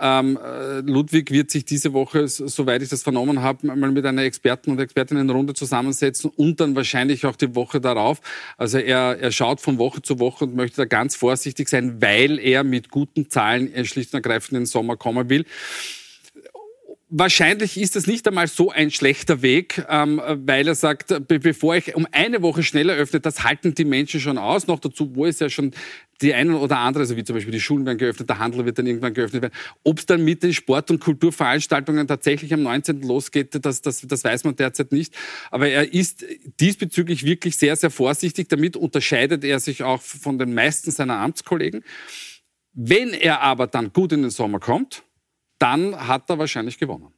Ähm, 0.00 0.38
äh, 0.42 0.80
Ludwig 0.80 1.30
wird 1.30 1.50
sich 1.50 1.66
diese 1.66 1.92
Woche, 1.92 2.26
soweit 2.26 2.80
ich 2.80 2.88
das 2.88 3.02
vernommen 3.02 3.42
habe, 3.42 3.66
mal 3.66 3.90
mit 3.90 4.06
einer 4.06 4.22
Experten- 4.22 4.70
und 4.70 4.80
Expertinnenrunde 4.80 5.52
zusammensetzen 5.52 6.30
und 6.34 6.58
dann 6.58 6.74
wahrscheinlich 6.74 7.26
auch 7.26 7.36
die 7.36 7.54
Woche 7.54 7.82
darauf. 7.82 8.22
Also 8.56 8.78
er, 8.78 9.18
er 9.20 9.30
schaut 9.30 9.60
von 9.60 9.78
Woche 9.78 10.00
zu 10.00 10.20
Woche 10.20 10.46
und 10.46 10.56
möchte 10.56 10.78
da 10.78 10.84
ganz 10.86 11.16
vorsichtig 11.16 11.68
sein, 11.68 12.00
weil 12.00 12.38
er 12.38 12.64
mit 12.64 12.90
guten 12.90 13.28
Zahlen 13.28 13.84
schlicht 13.84 14.14
und 14.14 14.24
ergreifend 14.24 14.52
in 14.52 14.60
den 14.60 14.66
Sommer 14.66 14.96
kommen 14.96 15.28
will 15.28 15.44
wahrscheinlich 17.08 17.78
ist 17.78 17.96
das 17.96 18.06
nicht 18.06 18.26
einmal 18.26 18.48
so 18.48 18.70
ein 18.70 18.90
schlechter 18.90 19.42
Weg, 19.42 19.84
ähm, 19.88 20.20
weil 20.24 20.66
er 20.66 20.74
sagt, 20.74 21.08
be 21.28 21.38
bevor 21.38 21.76
ich 21.76 21.94
um 21.94 22.06
eine 22.12 22.42
Woche 22.42 22.62
schneller 22.62 22.94
öffne, 22.94 23.20
das 23.20 23.44
halten 23.44 23.74
die 23.74 23.84
Menschen 23.84 24.20
schon 24.20 24.38
aus. 24.38 24.66
Noch 24.66 24.80
dazu, 24.80 25.14
wo 25.14 25.26
es 25.26 25.38
ja 25.38 25.48
schon 25.48 25.72
die 26.20 26.34
einen 26.34 26.54
oder 26.54 26.78
andere, 26.78 27.02
also 27.02 27.16
wie 27.16 27.24
zum 27.24 27.34
Beispiel 27.34 27.52
die 27.52 27.60
Schulen 27.60 27.86
werden 27.86 27.98
geöffnet, 27.98 28.28
der 28.28 28.38
Handel 28.38 28.64
wird 28.64 28.78
dann 28.78 28.86
irgendwann 28.86 29.14
geöffnet 29.14 29.42
werden. 29.42 29.54
Ob 29.82 29.98
es 29.98 30.06
dann 30.06 30.24
mit 30.24 30.42
den 30.42 30.52
Sport- 30.52 30.90
und 30.90 31.00
Kulturveranstaltungen 31.00 32.06
tatsächlich 32.06 32.52
am 32.54 32.62
19. 32.62 33.02
losgeht, 33.02 33.64
das, 33.64 33.82
das, 33.82 34.00
das 34.02 34.24
weiß 34.24 34.44
man 34.44 34.56
derzeit 34.56 34.92
nicht. 34.92 35.14
Aber 35.50 35.68
er 35.68 35.92
ist 35.92 36.24
diesbezüglich 36.60 37.24
wirklich 37.24 37.56
sehr, 37.56 37.76
sehr 37.76 37.90
vorsichtig. 37.90 38.48
Damit 38.48 38.76
unterscheidet 38.76 39.44
er 39.44 39.60
sich 39.60 39.82
auch 39.82 40.00
von 40.00 40.38
den 40.38 40.54
meisten 40.54 40.90
seiner 40.90 41.16
Amtskollegen. 41.16 41.84
Wenn 42.72 43.10
er 43.10 43.40
aber 43.40 43.68
dann 43.68 43.92
gut 43.92 44.12
in 44.12 44.22
den 44.22 44.30
Sommer 44.30 44.58
kommt, 44.58 45.03
dann 45.64 45.96
hat 46.06 46.28
er 46.28 46.38
wahrscheinlich 46.38 46.76
gewonnen. 46.78 47.14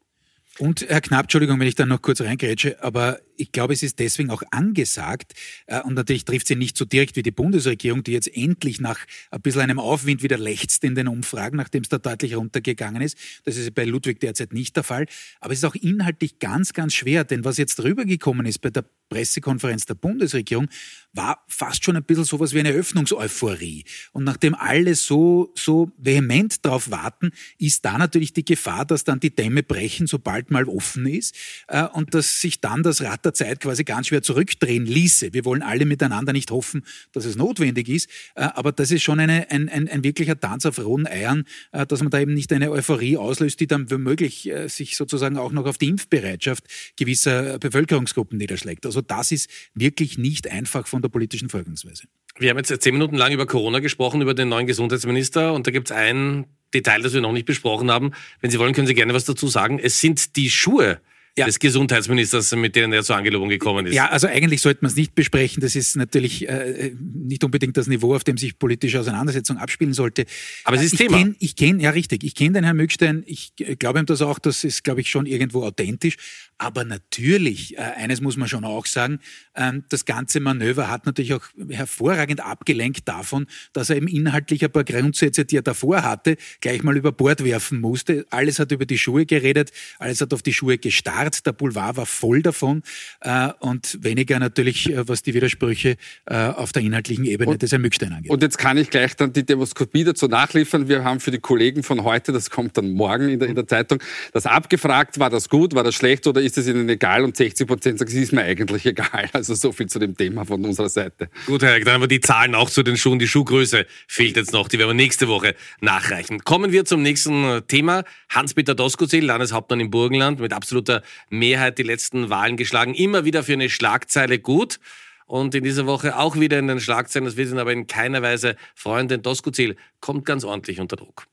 Und 0.59 0.88
Herr 0.88 1.03
Knapp, 1.03 1.25
Entschuldigung, 1.25 1.61
wenn 1.61 1.67
ich 1.67 1.75
da 1.75 1.85
noch 1.85 2.00
kurz 2.00 2.23
reingrätsche, 2.23 2.83
aber 2.83 3.19
ich 3.37 3.53
glaube, 3.53 3.75
es 3.75 3.83
ist 3.83 3.99
deswegen 3.99 4.31
auch 4.31 4.43
angesagt, 4.53 5.35
äh, 5.67 5.83
und 5.83 5.95
natürlich 5.95 6.25
trifft 6.25 6.47
sie 6.47 6.57
nicht 6.57 6.79
so 6.79 6.87
direkt 6.87 7.17
wie 7.17 7.23
die 7.23 7.31
Bundesregierung, 7.31 8.03
die 8.05 8.12
jetzt 8.12 8.35
endlich 8.35 8.81
nach 8.81 9.00
ein 9.31 9.43
bisschen 9.43 9.61
einem 9.62 9.79
Aufwind 9.79 10.23
wieder 10.23 10.38
lechzt 10.38 10.83
in 10.85 10.95
den 10.95 11.09
Umfragen, 11.09 11.59
nachdem 11.59 11.83
es 11.83 11.91
da 11.91 11.99
deutlich 11.99 12.37
runtergegangen 12.37 13.03
ist. 13.03 13.19
Das 13.45 13.59
ist 13.59 13.75
bei 13.75 13.85
Ludwig 13.85 14.21
derzeit 14.21 14.55
nicht 14.55 14.76
der 14.76 14.85
Fall. 14.85 15.07
Aber 15.41 15.53
es 15.53 15.59
ist 15.59 15.65
auch 15.65 15.75
inhaltlich 15.75 16.38
ganz, 16.38 16.73
ganz 16.73 16.95
schwer, 16.95 17.25
denn 17.25 17.45
was 17.45 17.59
jetzt 17.59 17.83
rübergekommen 17.83 18.47
ist 18.47 18.61
bei 18.61 18.71
der 18.71 18.87
Pressekonferenz 19.09 19.87
der 19.87 19.95
Bundesregierung, 19.95 20.69
war 21.17 21.45
fast 21.49 21.85
schon 21.85 21.97
ein 21.97 22.05
bisschen 22.05 22.25
sowas 22.25 22.53
wie 22.53 22.61
eine 22.61 22.71
Öffnungseuphorie. 22.71 23.85
Und 24.13 24.25
nachdem 24.25 24.55
alle 24.55 24.95
so, 24.95 25.53
so 25.55 25.91
vehement 25.97 26.65
darauf 26.65 26.91
warten, 26.91 27.31
ist 27.59 27.85
da 27.85 27.99
natürlich 27.99 28.33
die 28.33 28.45
Gefahr, 28.45 28.85
dass 28.85 29.05
dann 29.05 29.19
die 29.21 29.35
Dämme 29.35 29.63
brechen, 29.63 30.07
sobald 30.07 30.51
mal 30.51 30.65
offen 30.65 31.07
ist, 31.07 31.35
äh, 31.69 31.85
und 31.85 32.15
dass 32.15 32.41
sich 32.41 32.61
dann 32.61 32.83
das 32.83 33.03
Rad 33.03 33.25
der 33.25 33.35
Zeit 33.35 33.61
quasi 33.61 33.85
ganz 33.85 34.09
schwer 34.09 34.23
zurückdrehen 34.23 34.87
ließe. 34.87 35.33
Wir 35.33 35.45
wollen 35.45 35.63
alle 35.63 35.87
miteinander 35.87 36.33
nicht 36.33 36.51
hoffen, 36.51 36.85
dass 37.13 37.25
es 37.25 37.37
notwendig 37.37 37.89
ist, 37.89 38.11
äh, 38.35 38.43
aber 38.43 38.73
das 38.73 38.91
ist 38.91 39.03
schon 39.03 39.19
eine, 39.21 39.51
ein, 39.51 39.69
ein, 39.69 39.89
ein 39.89 40.05
wirklicher 40.05 40.39
Tanz 40.39 40.67
auf 40.67 40.79
rohen 40.79 41.07
Eiern, 41.07 41.45
äh, 41.73 41.87
dass 41.87 42.03
man 42.03 42.11
da 42.11 42.21
eben 42.21 42.35
nicht 42.35 42.53
eine 42.53 42.71
Euphorie 42.71 43.17
auslöst, 43.17 43.59
die 43.61 43.67
dann 43.67 43.91
womöglich 43.91 44.51
sich 44.67 44.97
sozusagen 44.97 45.39
auch 45.39 45.53
noch 45.53 45.67
auf 45.67 45.79
die 45.79 45.89
Impfbereitschaft 45.89 46.65
gewisser 46.97 47.59
Bevölkerungsgruppen 47.59 48.39
niederschlägt. 48.39 48.85
Also 48.87 48.96
das 49.00 49.33
ist 49.33 49.50
wirklich 49.75 50.19
nicht 50.19 50.50
einfach 50.50 50.87
von 50.87 51.03
der 51.03 51.09
politischen 51.09 51.49
Folgensweise. 51.49 52.05
Wir 52.38 52.50
haben 52.50 52.59
jetzt 52.59 52.83
zehn 52.83 52.93
Minuten 52.93 53.17
lang 53.17 53.33
über 53.33 53.47
Corona 53.47 53.79
gesprochen, 53.79 54.21
über 54.21 54.35
den 54.35 54.49
neuen 54.49 54.67
Gesundheitsminister 54.67 55.55
und 55.55 55.67
da 55.67 55.71
gibt 55.71 55.91
es 55.91 55.97
ein 55.97 56.47
Detail, 56.75 57.00
das 57.00 57.15
wir 57.15 57.21
noch 57.21 57.33
nicht 57.33 57.47
besprochen 57.47 57.91
haben. 57.91 58.12
Wenn 58.41 58.50
Sie 58.50 58.59
wollen, 58.59 58.75
können 58.75 58.87
Sie 58.87 58.95
gerne 58.95 59.15
was 59.15 59.25
dazu 59.25 59.49
sagen. 59.49 59.79
Es 59.79 60.00
sind 60.00 60.37
die 60.37 60.50
Schuhe 60.50 61.00
ja. 61.38 61.47
des 61.47 61.59
Gesundheitsministers, 61.59 62.55
mit 62.57 62.76
denen 62.76 62.93
er 62.93 63.02
zur 63.02 63.16
Angelobung 63.16 63.49
gekommen 63.49 63.87
ist. 63.87 63.95
Ja, 63.95 64.09
also 64.09 64.26
eigentlich 64.26 64.62
sollte 64.62 64.81
man 64.83 64.90
es 64.90 64.97
nicht 64.97 65.14
besprechen. 65.14 65.61
Das 65.61 65.76
ist 65.76 65.97
natürlich 65.97 66.49
äh, 66.49 66.93
nicht 66.99 67.45
unbedingt 67.45 67.76
das 67.76 67.87
Niveau, 67.87 68.14
auf 68.14 68.25
dem 68.25 68.38
sich 68.38 68.59
politische 68.59 68.99
Auseinandersetzung 69.00 69.59
abspielen 69.59 69.93
sollte. 69.93 70.25
Aber 70.64 70.76
es 70.76 70.83
ist 70.83 70.95
ich 70.95 70.99
Thema. 71.00 71.19
Kenn, 71.19 71.37
ich 71.38 71.57
kenne, 71.57 71.83
ja 71.83 71.90
richtig, 71.90 72.25
ich 72.25 72.35
kenne 72.35 72.52
den 72.52 72.64
Herrn 72.64 72.76
Mückstein. 72.76 73.23
Ich 73.26 73.52
glaube 73.78 73.99
ihm 73.99 74.07
das 74.07 74.23
auch, 74.23 74.38
das 74.38 74.64
ist, 74.64 74.83
glaube 74.83 75.00
ich, 75.02 75.11
schon 75.11 75.26
irgendwo 75.26 75.64
authentisch. 75.64 76.16
Aber 76.59 76.85
natürlich, 76.85 77.76
äh, 77.76 77.83
eines 77.83 78.23
muss 78.23 78.38
man 78.38 78.49
schon 78.49 78.64
auch 78.64 78.87
sagen, 78.87 79.19
äh, 79.55 79.73
das 79.90 80.07
ganze 80.07 80.40
Manöver 80.40 80.88
hat 80.88 81.05
natürlich 81.05 81.35
auch 81.35 81.45
hervorragend 81.69 82.40
abgelenkt 82.40 83.07
davon, 83.07 83.47
dass 83.75 83.90
er 83.90 83.97
eben 83.97 84.09
inhaltlich 84.09 84.64
ein 84.64 84.73
paar 84.73 84.85
Grundsätze, 84.85 85.45
die 85.45 85.59
er 85.59 85.62
davor 85.62 86.02
hatte, 86.02 86.37
gleich 86.61 86.83
mal 86.83 86.97
über 86.97 87.12
Bord 87.12 87.45
werfen 87.45 87.81
musste. 87.81 88.25
Alles 88.31 88.59
hat 88.59 88.73
über 88.73 88.87
die 88.87 88.97
Schuhe 88.97 89.26
geredet, 89.26 89.71
alles 89.99 90.23
hat 90.23 90.33
auf 90.33 90.43
die 90.43 90.55
Schuhe 90.55 90.78
gestarrt 90.78 91.25
Art. 91.26 91.47
Der 91.47 91.52
Boulevard 91.52 91.97
war 91.97 92.06
voll 92.06 92.42
davon 92.42 92.83
äh, 93.21 93.50
und 93.61 93.99
weniger 94.02 94.38
natürlich, 94.38 94.90
äh, 94.90 95.09
was 95.09 95.23
die 95.23 95.35
Widersprüche 95.35 95.97
äh, 96.26 96.35
auf 96.35 96.73
der 96.73 96.83
inhaltlichen 96.83 97.25
Ebene 97.25 97.50
und, 97.50 97.62
des 97.62 97.73
Herrn 97.73 97.83
Mückstein 97.83 98.12
angeht. 98.12 98.30
Und 98.30 98.42
jetzt 98.42 98.59
kann 98.59 98.78
ich 98.78 98.90
gleich 98.90 99.16
dann 99.16 99.33
die 99.33 99.45
Demoskopie 99.45 100.04
dazu 100.04 100.28
nachliefern. 100.28 100.88
Wir 100.88 101.04
haben 101.04 101.21
für 101.21 101.30
die 101.30 101.38
Kollegen 101.38 101.83
von 101.83 102.04
heute, 102.04 102.33
das 102.33 102.50
kommt 102.50 102.76
dann 102.76 102.92
morgen 102.92 103.28
in 103.28 103.38
der, 103.38 103.49
in 103.49 103.54
der 103.54 103.66
Zeitung, 103.66 103.99
das 104.33 104.47
abgefragt, 104.47 105.18
war 105.18 105.30
das 105.30 105.49
gut, 105.49 105.75
war 105.75 105.85
das 105.85 105.95
schlecht 105.95 106.26
oder 106.26 106.40
ist 106.40 106.56
es 106.59 106.66
Ihnen 106.66 106.88
egal? 106.88 107.25
Und 107.25 107.37
60 107.37 107.66
Prozent 107.66 107.99
sagen, 107.99 108.11
es 108.11 108.16
ist 108.16 108.33
mir 108.33 108.42
eigentlich 108.42 108.87
egal. 108.87 109.28
Also 109.33 109.54
so 109.54 109.73
viel 109.73 109.87
zu 109.87 109.99
dem 109.99 110.16
Thema 110.16 110.45
von 110.45 110.64
unserer 110.64 110.88
Seite. 110.88 111.28
Gut, 111.47 111.62
Herr, 111.62 111.78
dann 111.80 111.95
haben 111.95 112.00
wir 112.02 112.09
die 112.09 112.21
Zahlen 112.21 112.54
auch 112.54 112.71
zu 112.71 112.83
den 112.83 112.97
Schuhen. 112.97 113.18
Die 113.18 113.28
Schuhgröße 113.28 113.87
fehlt 114.06 114.37
jetzt 114.37 114.52
noch, 114.52 114.68
die 114.68 114.78
werden 114.78 114.90
wir 114.90 114.95
nächste 114.95 115.28
Woche 115.28 115.54
nachreichen. 115.80 116.45
Kommen 116.45 116.73
wir 116.73 116.85
zum 116.85 117.02
nächsten 117.02 117.62
Thema. 117.66 118.04
Hans-Peter 118.28 118.75
Doskozil, 118.75 119.25
Landeshauptmann 119.25 119.80
im 119.80 119.90
Burgenland, 119.90 120.40
mit 120.40 120.52
absoluter 120.52 121.02
Mehrheit 121.30 121.78
die 121.78 121.82
letzten 121.82 122.30
Wahlen 122.30 122.56
geschlagen. 122.56 122.94
Immer 122.94 123.25
wieder 123.25 123.42
für 123.42 123.54
eine 123.54 123.70
Schlagzeile 123.70 124.38
gut. 124.38 124.78
Und 125.26 125.56
in 125.56 125.64
dieser 125.64 125.87
Woche 125.87 126.16
auch 126.16 126.37
wieder 126.37 126.58
in 126.58 126.68
den 126.68 126.78
Schlagzeilen. 126.78 127.26
Das 127.26 127.37
wir 127.37 127.49
sind 127.49 127.58
aber 127.58 127.73
in 127.73 127.88
keiner 127.88 128.23
Weise 128.23 128.56
Freundin. 128.75 129.23
Doskozil 129.23 129.76
kommt 130.00 130.25
ganz 130.25 130.44
ordentlich 130.44 130.78
unter 130.78 130.96
Druck. 130.96 131.26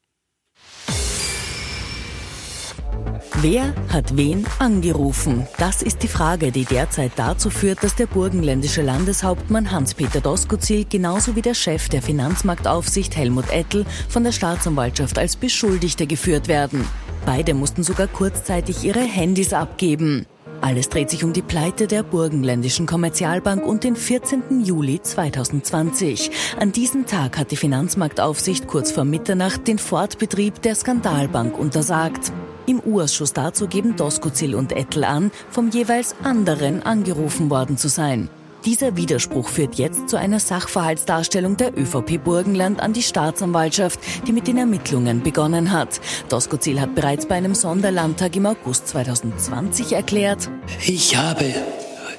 Wer 3.41 3.73
hat 3.89 4.15
wen 4.15 4.45
angerufen? 4.59 5.47
Das 5.57 5.81
ist 5.81 6.01
die 6.01 6.07
Frage, 6.07 6.51
die 6.51 6.65
derzeit 6.65 7.11
dazu 7.17 7.49
führt, 7.49 7.83
dass 7.83 7.95
der 7.95 8.05
burgenländische 8.05 8.81
Landeshauptmann 8.81 9.71
Hans-Peter 9.71 10.21
Doskozil 10.21 10.85
genauso 10.85 11.35
wie 11.35 11.41
der 11.41 11.53
Chef 11.53 11.89
der 11.89 12.01
Finanzmarktaufsicht 12.01 13.17
Helmut 13.17 13.49
Ettel 13.51 13.85
von 14.07 14.23
der 14.23 14.31
Staatsanwaltschaft 14.31 15.17
als 15.17 15.35
Beschuldigte 15.35 16.07
geführt 16.07 16.47
werden. 16.47 16.87
Beide 17.25 17.53
mussten 17.53 17.83
sogar 17.83 18.07
kurzzeitig 18.07 18.83
ihre 18.83 18.99
Handys 18.99 19.53
abgeben. 19.53 20.25
Alles 20.59 20.89
dreht 20.89 21.09
sich 21.09 21.23
um 21.23 21.33
die 21.33 21.41
Pleite 21.41 21.87
der 21.87 22.03
Burgenländischen 22.03 22.85
Kommerzialbank 22.85 23.65
und 23.65 23.83
den 23.83 23.95
14. 23.95 24.63
Juli 24.63 25.01
2020. 25.01 26.31
An 26.59 26.71
diesem 26.71 27.05
Tag 27.05 27.37
hat 27.37 27.51
die 27.51 27.57
Finanzmarktaufsicht 27.57 28.67
kurz 28.67 28.91
vor 28.91 29.03
Mitternacht 29.03 29.67
den 29.67 29.77
Fortbetrieb 29.77 30.61
der 30.61 30.75
Skandalbank 30.75 31.57
untersagt. 31.57 32.31
Im 32.65 32.79
U-Ausschuss 32.79 33.33
dazu 33.33 33.67
geben 33.67 33.95
Doskozil 33.97 34.55
und 34.55 34.71
Ettel 34.71 35.03
an, 35.03 35.31
vom 35.49 35.69
jeweils 35.69 36.15
anderen 36.23 36.83
angerufen 36.83 37.49
worden 37.49 37.77
zu 37.77 37.89
sein. 37.89 38.29
Dieser 38.65 38.95
Widerspruch 38.95 39.49
führt 39.49 39.75
jetzt 39.75 40.07
zu 40.07 40.17
einer 40.17 40.39
Sachverhaltsdarstellung 40.39 41.57
der 41.57 41.77
ÖVP 41.77 42.23
Burgenland 42.23 42.79
an 42.79 42.93
die 42.93 43.03
Staatsanwaltschaft, 43.03 43.99
die 44.25 44.31
mit 44.31 44.47
den 44.47 44.57
Ermittlungen 44.57 45.21
begonnen 45.21 45.71
hat. 45.71 45.99
Doskozil 46.29 46.79
hat 46.79 46.95
bereits 46.95 47.25
bei 47.25 47.35
einem 47.35 47.55
Sonderlandtag 47.55 48.37
im 48.37 48.45
August 48.45 48.87
2020 48.87 49.91
erklärt, 49.91 50.49
ich 50.85 51.17
habe 51.17 51.53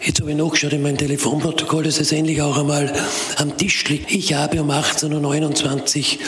Jetzt 0.03 0.21
habe 0.21 0.33
ich 0.33 0.37
nachgeschaut 0.37 0.75
in 0.75 0.83
mein 0.83 0.99
Telefonprotokoll, 0.99 1.85
dass 1.85 1.99
es 1.99 2.13
endlich 2.13 2.43
auch 2.43 2.59
einmal 2.59 2.93
am 3.39 3.57
Tisch 3.57 3.89
liegt. 3.89 4.13
Ich 4.13 4.35
habe 4.35 4.61
um 4.61 4.71
18.29 4.71 6.19
Uhr 6.19 6.27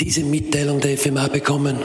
diese 0.00 0.22
Mitteilung 0.22 0.80
der 0.80 0.96
FMA 0.96 1.26
bekommen. 1.26 1.76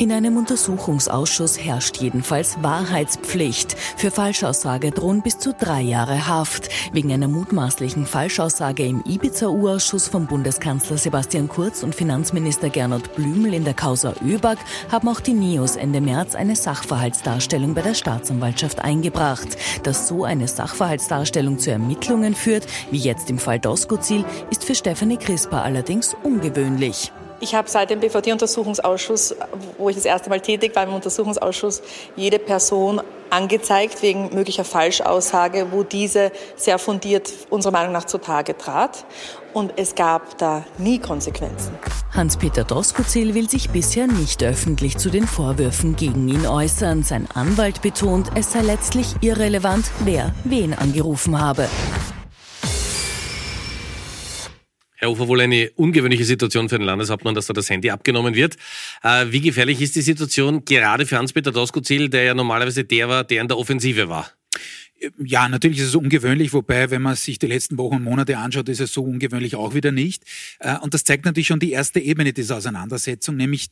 In 0.00 0.12
einem 0.12 0.38
Untersuchungsausschuss 0.38 1.62
herrscht 1.62 1.98
jedenfalls 1.98 2.56
Wahrheitspflicht. 2.62 3.76
Für 3.98 4.10
Falschaussage 4.10 4.92
drohen 4.92 5.20
bis 5.20 5.38
zu 5.38 5.52
drei 5.52 5.82
Jahre 5.82 6.26
Haft. 6.26 6.70
Wegen 6.94 7.12
einer 7.12 7.28
mutmaßlichen 7.28 8.06
Falschaussage 8.06 8.86
im 8.86 9.02
Ibiza-U-Ausschuss 9.04 10.08
von 10.08 10.26
Bundeskanzler 10.26 10.96
Sebastian 10.96 11.48
Kurz 11.48 11.82
und 11.82 11.94
Finanzminister 11.94 12.70
Gernot 12.70 13.14
Blümel 13.14 13.52
in 13.52 13.64
der 13.64 13.74
Causa 13.74 14.14
ÖBAG 14.24 14.56
haben 14.90 15.06
auch 15.06 15.20
die 15.20 15.34
NEOS 15.34 15.76
Ende 15.76 16.00
März 16.00 16.34
eine 16.34 16.56
Sachverhaltsdarstellung 16.56 17.74
bei 17.74 17.82
der 17.82 17.92
Staatsanwaltschaft 17.92 18.80
eingebracht. 18.80 19.48
Dass 19.82 20.08
so 20.08 20.24
eine 20.24 20.48
Sachverhaltsdarstellung 20.48 21.58
zu 21.58 21.72
Ermittlungen 21.72 22.34
führt, 22.34 22.66
wie 22.90 22.96
jetzt 22.96 23.28
im 23.28 23.36
Fall 23.36 23.58
Doskozil, 23.58 24.24
ist 24.50 24.64
für 24.64 24.74
Stefanie 24.74 25.18
Crisper 25.18 25.62
allerdings 25.62 26.16
ungewöhnlich. 26.22 27.12
Ich 27.42 27.54
habe 27.54 27.70
seit 27.70 27.88
dem 27.88 28.00
BVD-Untersuchungsausschuss, 28.00 29.34
wo 29.78 29.88
ich 29.88 29.96
das 29.96 30.04
erste 30.04 30.28
Mal 30.28 30.40
tätig 30.40 30.76
war 30.76 30.84
im 30.84 30.92
Untersuchungsausschuss, 30.92 31.82
jede 32.14 32.38
Person 32.38 33.00
angezeigt 33.30 34.02
wegen 34.02 34.34
möglicher 34.34 34.64
Falschaussage, 34.64 35.68
wo 35.70 35.82
diese 35.82 36.32
sehr 36.56 36.78
fundiert 36.78 37.32
unserer 37.48 37.72
Meinung 37.72 37.92
nach 37.92 38.04
zutage 38.04 38.58
trat. 38.58 39.04
Und 39.54 39.72
es 39.76 39.94
gab 39.94 40.36
da 40.38 40.64
nie 40.78 40.98
Konsequenzen. 40.98 41.72
Hans-Peter 42.12 42.64
Doskozil 42.64 43.34
will 43.34 43.48
sich 43.48 43.70
bisher 43.70 44.06
nicht 44.06 44.42
öffentlich 44.42 44.98
zu 44.98 45.10
den 45.10 45.26
Vorwürfen 45.26 45.96
gegen 45.96 46.28
ihn 46.28 46.46
äußern. 46.46 47.04
Sein 47.04 47.26
Anwalt 47.32 47.80
betont, 47.80 48.28
es 48.34 48.52
sei 48.52 48.60
letztlich 48.60 49.14
irrelevant, 49.22 49.86
wer 50.04 50.34
wen 50.44 50.74
angerufen 50.74 51.40
habe. 51.40 51.68
Herr 55.00 55.10
Ufer, 55.10 55.28
wohl 55.28 55.40
eine 55.40 55.70
ungewöhnliche 55.76 56.26
Situation 56.26 56.68
für 56.68 56.76
den 56.76 56.84
Landeshauptmann, 56.84 57.34
dass 57.34 57.46
da 57.46 57.54
das 57.54 57.70
Handy 57.70 57.88
abgenommen 57.88 58.34
wird. 58.34 58.56
Äh, 59.02 59.28
wie 59.30 59.40
gefährlich 59.40 59.80
ist 59.80 59.96
die 59.96 60.02
Situation 60.02 60.66
gerade 60.66 61.06
für 61.06 61.16
Hans-Peter 61.16 61.52
Doskozil, 61.52 62.10
der 62.10 62.24
ja 62.24 62.34
normalerweise 62.34 62.84
der 62.84 63.08
war, 63.08 63.24
der 63.24 63.40
in 63.40 63.48
der 63.48 63.56
Offensive 63.56 64.10
war? 64.10 64.30
Ja, 65.18 65.48
natürlich 65.48 65.78
ist 65.78 65.86
es 65.86 65.94
ungewöhnlich, 65.94 66.52
wobei, 66.52 66.90
wenn 66.90 67.00
man 67.00 67.16
sich 67.16 67.38
die 67.38 67.46
letzten 67.46 67.78
Wochen 67.78 67.96
und 67.96 68.04
Monate 68.04 68.36
anschaut, 68.36 68.68
ist 68.68 68.80
es 68.80 68.92
so 68.92 69.02
ungewöhnlich 69.02 69.56
auch 69.56 69.72
wieder 69.72 69.90
nicht. 69.90 70.24
Äh, 70.58 70.76
und 70.80 70.92
das 70.92 71.04
zeigt 71.04 71.24
natürlich 71.24 71.46
schon 71.46 71.60
die 71.60 71.72
erste 71.72 71.98
Ebene 71.98 72.34
dieser 72.34 72.58
Auseinandersetzung, 72.58 73.36
nämlich 73.36 73.68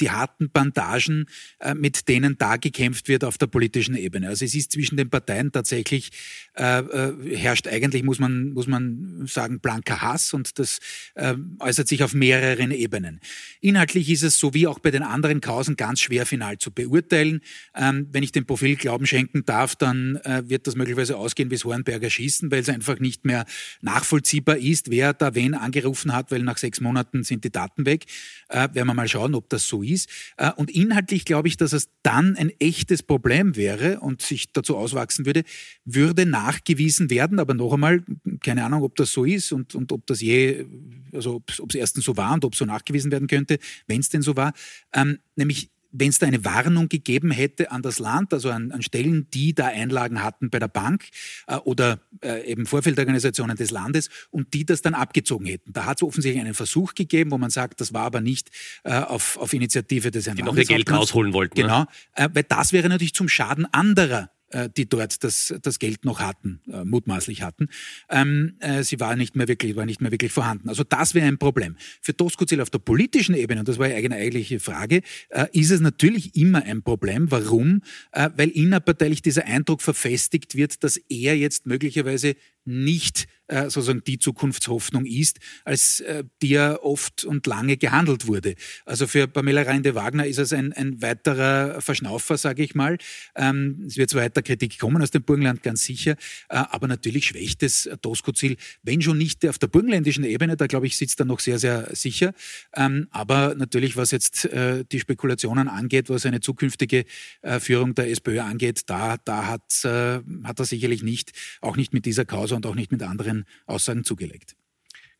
die 0.00 0.10
harten 0.10 0.50
Bandagen, 0.50 1.26
äh, 1.60 1.74
mit 1.74 2.08
denen 2.08 2.36
da 2.38 2.56
gekämpft 2.56 3.08
wird 3.08 3.24
auf 3.24 3.38
der 3.38 3.46
politischen 3.46 3.96
Ebene. 3.96 4.28
Also 4.28 4.44
es 4.44 4.54
ist 4.54 4.72
zwischen 4.72 4.96
den 4.96 5.10
Parteien 5.10 5.52
tatsächlich, 5.52 6.10
äh, 6.56 6.80
äh, 6.80 7.36
herrscht 7.36 7.68
eigentlich, 7.68 8.02
muss 8.02 8.18
man, 8.18 8.52
muss 8.52 8.66
man 8.66 9.26
sagen, 9.26 9.60
blanker 9.60 10.02
Hass 10.02 10.34
und 10.34 10.58
das 10.58 10.78
äh, 11.14 11.34
äußert 11.58 11.88
sich 11.88 12.02
auf 12.02 12.14
mehreren 12.14 12.70
Ebenen. 12.70 13.20
Inhaltlich 13.60 14.10
ist 14.10 14.22
es 14.22 14.38
so 14.38 14.54
wie 14.54 14.66
auch 14.66 14.78
bei 14.78 14.90
den 14.90 15.02
anderen 15.02 15.40
Kausen 15.40 15.76
ganz 15.76 16.00
schwer 16.00 16.26
final 16.26 16.58
zu 16.58 16.70
beurteilen. 16.70 17.40
Ähm, 17.74 18.08
wenn 18.12 18.22
ich 18.22 18.32
dem 18.32 18.46
Profil 18.46 18.76
Glauben 18.76 19.06
schenken 19.06 19.44
darf, 19.44 19.76
dann 19.76 20.16
äh, 20.24 20.42
wird 20.46 20.66
das 20.66 20.74
möglicherweise 20.74 21.16
ausgehen 21.16 21.50
wie 21.50 21.56
Hornberger 21.56 22.10
Schießen, 22.10 22.50
weil 22.50 22.60
es 22.60 22.68
einfach 22.68 22.98
nicht 22.98 23.24
mehr 23.24 23.46
nachvollziehbar 23.80 24.58
ist, 24.58 24.90
wer 24.90 25.12
da 25.12 25.34
wen 25.34 25.54
angerufen 25.54 26.12
hat, 26.12 26.30
weil 26.30 26.42
nach 26.42 26.58
sechs 26.58 26.80
Monaten 26.80 27.24
sind 27.24 27.44
die 27.44 27.50
Daten 27.50 27.86
weg. 27.86 28.04
Äh, 28.48 28.68
werden 28.72 28.86
wir 28.86 28.94
mal 28.94 29.08
schauen, 29.08 29.34
ob 29.34 29.48
das 29.48 29.66
so 29.66 29.82
ist. 29.92 30.08
Äh, 30.36 30.50
und 30.56 30.70
inhaltlich 30.70 31.24
glaube 31.24 31.48
ich, 31.48 31.56
dass 31.56 31.72
es 31.72 31.88
dann 32.02 32.36
ein 32.36 32.50
echtes 32.58 33.02
Problem 33.02 33.56
wäre 33.56 34.00
und 34.00 34.22
sich 34.22 34.52
dazu 34.52 34.76
auswachsen 34.76 35.26
würde, 35.26 35.44
würde 35.84 36.26
nachgewiesen 36.26 37.10
werden, 37.10 37.38
aber 37.38 37.54
noch 37.54 37.72
einmal, 37.72 38.02
keine 38.40 38.64
Ahnung, 38.64 38.82
ob 38.82 38.96
das 38.96 39.12
so 39.12 39.24
ist 39.24 39.52
und, 39.52 39.74
und 39.74 39.92
ob 39.92 40.06
das 40.06 40.20
je, 40.20 40.66
also 41.12 41.36
ob 41.36 41.70
es 41.70 41.74
erstens 41.74 42.04
so 42.04 42.16
war 42.16 42.34
und 42.34 42.44
ob 42.44 42.54
so 42.54 42.64
nachgewiesen 42.64 43.10
werden 43.12 43.28
könnte, 43.28 43.58
wenn 43.86 44.00
es 44.00 44.08
denn 44.08 44.22
so 44.22 44.36
war, 44.36 44.52
ähm, 44.92 45.18
nämlich 45.36 45.70
wenn 45.96 46.08
es 46.08 46.18
da 46.18 46.26
eine 46.26 46.44
Warnung 46.44 46.88
gegeben 46.88 47.30
hätte 47.30 47.70
an 47.70 47.80
das 47.80 47.98
Land, 48.00 48.34
also 48.34 48.50
an, 48.50 48.72
an 48.72 48.82
Stellen, 48.82 49.28
die 49.32 49.54
da 49.54 49.66
Einlagen 49.66 50.22
hatten 50.22 50.50
bei 50.50 50.58
der 50.58 50.68
Bank 50.68 51.04
äh, 51.46 51.56
oder 51.56 52.00
äh, 52.22 52.44
eben 52.50 52.66
Vorfeldorganisationen 52.66 53.56
des 53.56 53.70
Landes 53.70 54.10
und 54.30 54.52
die 54.54 54.66
das 54.66 54.82
dann 54.82 54.94
abgezogen 54.94 55.46
hätten. 55.46 55.72
Da 55.72 55.84
hat 55.86 55.98
es 55.98 56.02
offensichtlich 56.02 56.44
einen 56.44 56.54
Versuch 56.54 56.94
gegeben, 56.94 57.30
wo 57.30 57.38
man 57.38 57.50
sagt, 57.50 57.80
das 57.80 57.94
war 57.94 58.02
aber 58.02 58.20
nicht 58.20 58.50
äh, 58.82 58.92
auf, 58.92 59.36
auf 59.36 59.52
Initiative 59.52 60.10
des 60.10 60.26
Herrn 60.26 60.36
Die 60.36 60.42
noch 60.42 60.56
ihr 60.56 60.64
Geld 60.64 60.90
rausholen 60.90 61.32
wollten. 61.32 61.58
Ne? 61.58 61.62
Genau, 61.62 61.80
ne? 62.18 62.30
weil 62.34 62.42
das 62.42 62.72
wäre 62.72 62.88
natürlich 62.88 63.14
zum 63.14 63.28
Schaden 63.28 63.66
anderer 63.72 64.30
die 64.76 64.88
dort 64.88 65.24
das, 65.24 65.54
das 65.62 65.78
Geld 65.78 66.04
noch 66.04 66.20
hatten, 66.20 66.60
äh, 66.70 66.84
mutmaßlich 66.84 67.42
hatten. 67.42 67.68
Ähm, 68.08 68.54
äh, 68.60 68.82
sie 68.82 69.00
war 69.00 69.16
nicht 69.16 69.36
mehr 69.36 69.48
wirklich, 69.48 69.76
war 69.76 69.86
nicht 69.86 70.00
mehr 70.00 70.10
wirklich 70.10 70.32
vorhanden. 70.32 70.68
Also 70.68 70.84
das 70.84 71.14
wäre 71.14 71.26
ein 71.26 71.38
Problem. 71.38 71.76
Für 72.00 72.12
Doskozil 72.12 72.60
auf 72.60 72.70
der 72.70 72.78
politischen 72.78 73.34
Ebene, 73.34 73.60
und 73.60 73.68
das 73.68 73.78
war 73.78 73.88
ja 73.88 73.96
eine 73.96 74.16
eigentliche 74.16 74.60
Frage, 74.60 75.02
äh, 75.30 75.46
ist 75.52 75.70
es 75.70 75.80
natürlich 75.80 76.36
immer 76.36 76.62
ein 76.62 76.82
Problem. 76.82 77.30
Warum? 77.30 77.82
Äh, 78.12 78.30
weil 78.36 78.48
innerparteilich 78.50 79.22
dieser 79.22 79.44
Eindruck 79.46 79.82
verfestigt 79.82 80.54
wird, 80.54 80.84
dass 80.84 80.96
er 80.96 81.36
jetzt 81.36 81.66
möglicherweise 81.66 82.36
nicht 82.64 83.26
äh, 83.46 83.64
sozusagen 83.64 84.02
die 84.04 84.18
Zukunftshoffnung 84.18 85.04
ist, 85.04 85.38
als 85.64 86.00
äh, 86.00 86.24
die 86.40 86.50
ja 86.50 86.80
oft 86.80 87.24
und 87.24 87.46
lange 87.46 87.76
gehandelt 87.76 88.26
wurde. 88.26 88.54
Also 88.86 89.06
für 89.06 89.28
Pamela 89.28 89.62
Reinde-Wagner 89.62 90.26
ist 90.26 90.38
es 90.38 90.52
ein, 90.52 90.72
ein 90.72 91.02
weiterer 91.02 91.82
Verschnaufer, 91.82 92.38
sage 92.38 92.62
ich 92.62 92.74
mal. 92.74 92.96
Ähm, 93.36 93.84
es 93.86 93.98
wird 93.98 94.08
zwar 94.08 94.22
weiter 94.22 94.40
Kritik 94.42 94.78
kommen 94.78 95.02
aus 95.02 95.10
dem 95.10 95.24
Burgenland, 95.24 95.62
ganz 95.62 95.84
sicher, 95.84 96.12
äh, 96.48 96.56
aber 96.56 96.88
natürlich 96.88 97.26
schwächt 97.26 97.62
es 97.62 97.88
Doskozil, 98.00 98.56
wenn 98.82 99.02
schon 99.02 99.18
nicht 99.18 99.46
auf 99.46 99.58
der 99.58 99.66
burgenländischen 99.66 100.24
Ebene, 100.24 100.56
da 100.56 100.66
glaube 100.66 100.86
ich, 100.86 100.96
sitzt 100.96 101.20
er 101.20 101.26
noch 101.26 101.40
sehr, 101.40 101.58
sehr 101.58 101.94
sicher. 101.94 102.32
Ähm, 102.74 103.08
aber 103.10 103.54
natürlich, 103.54 103.96
was 103.96 104.10
jetzt 104.10 104.46
äh, 104.46 104.84
die 104.90 105.00
Spekulationen 105.00 105.68
angeht, 105.68 106.08
was 106.08 106.24
eine 106.24 106.40
zukünftige 106.40 107.04
äh, 107.42 107.60
Führung 107.60 107.94
der 107.94 108.10
SPÖ 108.10 108.40
angeht, 108.40 108.84
da, 108.86 109.16
da 109.22 109.48
hat, 109.48 109.84
äh, 109.84 110.20
hat 110.44 110.58
er 110.58 110.64
sicherlich 110.64 111.02
nicht, 111.02 111.32
auch 111.60 111.76
nicht 111.76 111.92
mit 111.92 112.06
dieser 112.06 112.24
Causa 112.24 112.53
und 112.54 112.66
auch 112.66 112.74
nicht 112.74 112.92
mit 112.92 113.02
anderen 113.02 113.44
Aussagen 113.66 114.04
zugelegt. 114.04 114.56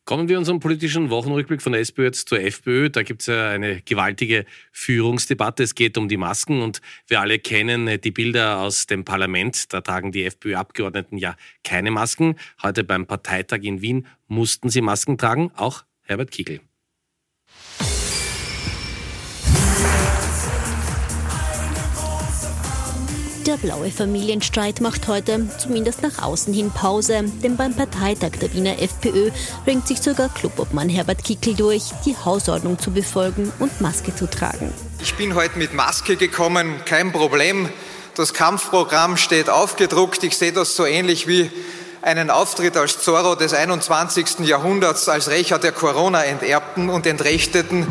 Kommen 0.05 0.29
wir 0.29 0.37
unserem 0.37 0.59
politischen 0.59 1.09
Wochenrückblick 1.09 1.63
von 1.63 1.71
der 1.71 1.81
SPÖ 1.81 2.03
jetzt 2.05 2.29
zur 2.29 2.39
FPÖ. 2.39 2.91
Da 2.91 3.01
gibt 3.01 3.21
es 3.21 3.27
ja 3.27 3.49
eine 3.49 3.81
gewaltige 3.81 4.45
Führungsdebatte. 4.71 5.63
Es 5.63 5.73
geht 5.73 5.97
um 5.97 6.07
die 6.07 6.17
Masken 6.17 6.61
und 6.61 6.79
wir 7.07 7.21
alle 7.21 7.39
kennen 7.39 7.87
äh, 7.87 7.97
die 7.97 8.11
Bilder 8.11 8.59
aus 8.59 8.85
dem 8.85 9.03
Parlament. 9.03 9.73
Da 9.73 9.81
tragen 9.81 10.11
die 10.11 10.23
FPÖ-Abgeordneten 10.25 11.17
ja 11.17 11.35
keine 11.63 11.89
Masken. 11.89 12.35
Heute 12.61 12.83
beim 12.83 13.07
Parteitag 13.07 13.61
in 13.63 13.81
Wien 13.81 14.05
mussten 14.27 14.69
sie 14.69 14.81
Masken 14.81 15.17
tragen, 15.17 15.51
auch 15.55 15.85
Herbert 16.03 16.29
Kiegel. 16.29 16.59
Der 23.45 23.57
blaue 23.57 23.91
Familienstreit 23.91 24.81
macht 24.81 25.07
heute, 25.07 25.47
zumindest 25.59 26.01
nach 26.01 26.23
außen 26.23 26.51
hin, 26.51 26.71
Pause, 26.71 27.25
denn 27.43 27.57
beim 27.57 27.75
Parteitag 27.75 28.31
der 28.41 28.51
Wiener 28.55 28.81
FPÖ 28.81 29.29
ringt 29.67 29.87
sich 29.87 30.01
sogar 30.01 30.29
Clubobmann 30.29 30.89
Herbert 30.89 31.23
Kickel 31.23 31.53
durch, 31.53 31.83
die 32.05 32.15
Hausordnung 32.17 32.79
zu 32.79 32.89
befolgen 32.89 33.53
und 33.59 33.81
Maske 33.81 34.15
zu 34.15 34.27
tragen. 34.27 34.73
Ich 34.99 35.13
bin 35.13 35.35
heute 35.35 35.59
mit 35.59 35.75
Maske 35.75 36.15
gekommen, 36.15 36.81
kein 36.85 37.11
Problem. 37.11 37.69
Das 38.15 38.33
Kampfprogramm 38.33 39.15
steht 39.15 39.51
aufgedruckt. 39.51 40.23
Ich 40.23 40.37
sehe 40.37 40.51
das 40.51 40.75
so 40.75 40.83
ähnlich 40.83 41.27
wie 41.27 41.51
einen 42.01 42.31
Auftritt 42.31 42.75
als 42.77 42.99
Zorro 42.99 43.35
des 43.35 43.53
21. 43.53 44.39
Jahrhunderts 44.39 45.07
als 45.07 45.29
Rächer 45.29 45.59
der 45.59 45.71
Corona-Enterbten 45.71 46.89
und 46.89 47.05
Entrechteten. 47.05 47.85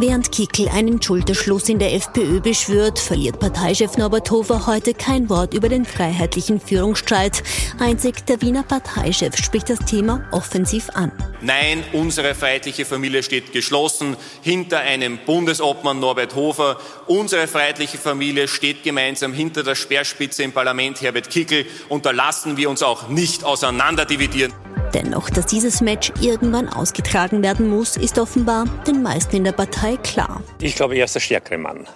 Während 0.00 0.32
Kickel 0.32 0.66
einen 0.70 1.02
Schulterschluss 1.02 1.68
in 1.68 1.78
der 1.78 1.92
FPÖ 1.92 2.40
beschwört, 2.40 2.98
verliert 2.98 3.38
Parteichef 3.38 3.98
Norbert 3.98 4.30
Hofer 4.30 4.66
heute 4.66 4.94
kein 4.94 5.28
Wort 5.28 5.52
über 5.52 5.68
den 5.68 5.84
freiheitlichen 5.84 6.58
Führungsstreit. 6.58 7.42
Einzig 7.78 8.24
der 8.24 8.40
Wiener 8.40 8.62
Parteichef 8.62 9.36
spricht 9.36 9.68
das 9.68 9.80
Thema 9.80 10.26
offensiv 10.32 10.88
an. 10.94 11.12
Nein, 11.42 11.84
unsere 11.92 12.34
freiheitliche 12.34 12.86
Familie 12.86 13.22
steht 13.22 13.52
geschlossen 13.52 14.16
hinter 14.40 14.78
einem 14.78 15.18
Bundesobmann 15.26 16.00
Norbert 16.00 16.34
Hofer. 16.34 16.80
Unsere 17.06 17.46
freiheitliche 17.46 17.98
Familie 17.98 18.48
steht 18.48 18.82
gemeinsam 18.82 19.34
hinter 19.34 19.64
der 19.64 19.74
Speerspitze 19.74 20.42
im 20.42 20.52
Parlament 20.52 21.02
Herbert 21.02 21.28
Kickel 21.28 21.66
und 21.90 22.06
da 22.06 22.12
lassen 22.12 22.56
wir 22.56 22.70
uns 22.70 22.82
auch 22.82 23.08
nicht 23.08 23.44
auseinanderdividieren. 23.44 24.54
Dennoch, 24.94 25.30
dass 25.30 25.46
dieses 25.46 25.80
Match 25.80 26.12
irgendwann 26.20 26.68
ausgetragen 26.68 27.42
werden 27.42 27.68
muss, 27.68 27.96
ist 27.96 28.18
offenbar 28.18 28.64
den 28.86 29.02
meisten 29.02 29.36
in 29.36 29.44
der 29.44 29.52
Partei 29.52 29.96
klar. 29.96 30.42
Ich 30.60 30.74
glaube, 30.74 30.96
er 30.96 31.04
ist 31.04 31.14
der 31.14 31.20
stärkere 31.20 31.58
Mann. 31.58 31.86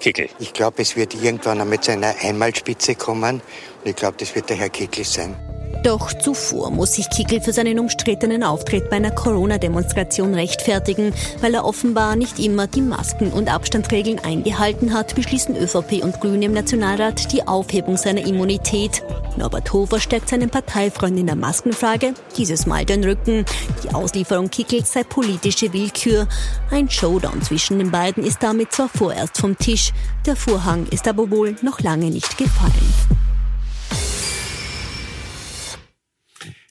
Kickel. 0.00 0.28
Ich 0.38 0.52
glaube, 0.52 0.82
es 0.82 0.96
wird 0.96 1.14
irgendwann 1.14 1.60
einmal 1.60 1.80
zu 1.80 1.92
einer 1.92 2.14
Einmalspitze 2.22 2.94
kommen. 2.94 3.40
Und 3.82 3.90
ich 3.90 3.96
glaube, 3.96 4.16
das 4.18 4.34
wird 4.34 4.50
der 4.50 4.56
Herr 4.56 4.68
Kickel 4.68 5.04
sein. 5.04 5.34
Doch 5.82 6.12
zuvor 6.12 6.70
muss 6.70 6.94
sich 6.94 7.08
Kickel 7.10 7.40
für 7.40 7.52
seinen 7.52 7.78
umstrittenen 7.78 8.42
Auftritt 8.42 8.90
bei 8.90 8.96
einer 8.96 9.10
Corona-Demonstration 9.10 10.34
rechtfertigen. 10.34 11.12
Weil 11.40 11.54
er 11.54 11.64
offenbar 11.64 12.16
nicht 12.16 12.38
immer 12.38 12.66
die 12.66 12.82
Masken- 12.82 13.32
und 13.32 13.52
Abstandregeln 13.52 14.18
eingehalten 14.18 14.92
hat, 14.92 15.14
beschließen 15.14 15.56
ÖVP 15.56 16.02
und 16.02 16.20
Grüne 16.20 16.46
im 16.46 16.52
Nationalrat 16.52 17.32
die 17.32 17.46
Aufhebung 17.46 17.96
seiner 17.96 18.26
Immunität. 18.26 19.02
Norbert 19.36 19.72
Hofer 19.72 20.00
stärkt 20.00 20.28
seinen 20.28 20.50
Parteifreund 20.50 21.18
in 21.18 21.26
der 21.26 21.36
Maskenfrage, 21.36 22.14
dieses 22.36 22.66
Mal 22.66 22.84
den 22.84 23.04
Rücken. 23.04 23.44
Die 23.84 23.94
Auslieferung 23.94 24.50
Kickels 24.50 24.92
sei 24.92 25.04
politische 25.04 25.72
Willkür. 25.72 26.26
Ein 26.70 26.90
Showdown 26.90 27.42
zwischen 27.42 27.78
den 27.78 27.90
beiden 27.90 28.24
ist 28.24 28.42
damit 28.42 28.72
zwar 28.72 28.88
vorerst 28.88 29.38
vom 29.38 29.56
Tisch, 29.56 29.92
der 30.24 30.36
Vorhang 30.36 30.86
ist 30.90 31.06
aber 31.06 31.30
wohl 31.30 31.56
noch 31.62 31.80
lange 31.80 32.10
nicht 32.10 32.38
gefallen. 32.38 33.35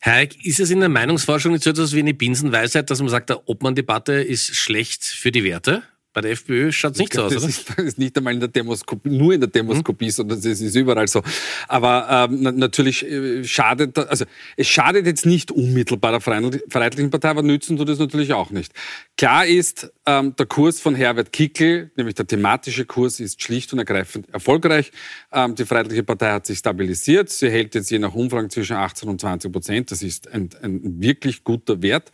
Herr 0.05 0.27
ist 0.43 0.59
es 0.59 0.69
in 0.69 0.81
der 0.81 0.89
Meinungsforschung 0.89 1.53
nicht 1.53 1.63
so 1.63 1.71
etwas 1.71 1.93
wie 1.93 1.99
eine 1.99 2.13
Binsenweisheit, 2.13 2.91
dass 2.91 2.99
man 2.99 3.09
sagt, 3.09 3.31
der 3.31 3.49
Obmann-Debatte 3.49 4.13
ist 4.13 4.55
schlecht 4.55 5.03
für 5.03 5.31
die 5.31 5.43
Werte? 5.43 5.81
Bei 6.15 6.21
der 6.21 6.31
FPÖ 6.31 6.71
schaut 6.71 6.93
es 6.93 6.99
nicht 6.99 7.11
glaub, 7.11 7.29
so 7.29 7.35
aus, 7.35 7.43
das 7.43 7.67
oder? 7.67 7.79
Ist, 7.79 7.87
ist 7.89 7.97
nicht 7.99 8.17
einmal 8.17 8.33
in 8.33 8.39
der 8.39 8.47
Demoskopie, 8.47 9.09
nur 9.09 9.33
in 9.33 9.41
der 9.41 9.49
Demoskopie, 9.49 10.05
mhm. 10.05 10.11
sondern 10.11 10.39
es 10.39 10.45
ist 10.45 10.73
überall 10.73 11.09
so. 11.09 11.21
Aber 11.67 12.29
ähm, 12.31 12.57
natürlich 12.57 13.05
äh, 13.05 13.43
schadet, 13.43 13.97
also 13.97 14.23
es 14.55 14.65
schadet 14.65 15.05
jetzt 15.07 15.25
nicht 15.25 15.51
unmittelbar 15.51 16.13
der 16.13 16.21
Freiheitlichen 16.21 17.09
Partei, 17.09 17.29
aber 17.29 17.43
nützen 17.43 17.75
tut 17.75 17.89
es 17.89 17.99
natürlich 17.99 18.31
auch 18.31 18.49
nicht. 18.49 18.71
Klar 19.17 19.45
ist, 19.45 19.91
ähm, 20.05 20.35
der 20.37 20.45
Kurs 20.45 20.79
von 20.79 20.95
Herbert 20.95 21.33
Kickel, 21.33 21.91
nämlich 21.97 22.15
der 22.15 22.27
thematische 22.27 22.85
Kurs, 22.85 23.19
ist 23.19 23.41
schlicht 23.41 23.73
und 23.73 23.79
ergreifend 23.79 24.29
erfolgreich. 24.33 24.93
Ähm, 25.33 25.55
die 25.55 25.65
Freiheitliche 25.65 26.03
Partei 26.03 26.31
hat 26.31 26.45
sich 26.45 26.59
stabilisiert. 26.59 27.29
Sie 27.29 27.49
hält 27.49 27.75
jetzt 27.75 27.91
je 27.91 27.99
nach 27.99 28.13
Umfragen 28.13 28.49
zwischen 28.49 28.77
18 28.77 29.09
und 29.09 29.19
20 29.19 29.51
Prozent. 29.51 29.91
Das 29.91 30.01
ist 30.01 30.31
ein, 30.31 30.49
ein 30.61 31.01
wirklich 31.01 31.43
guter 31.43 31.81
Wert. 31.81 32.11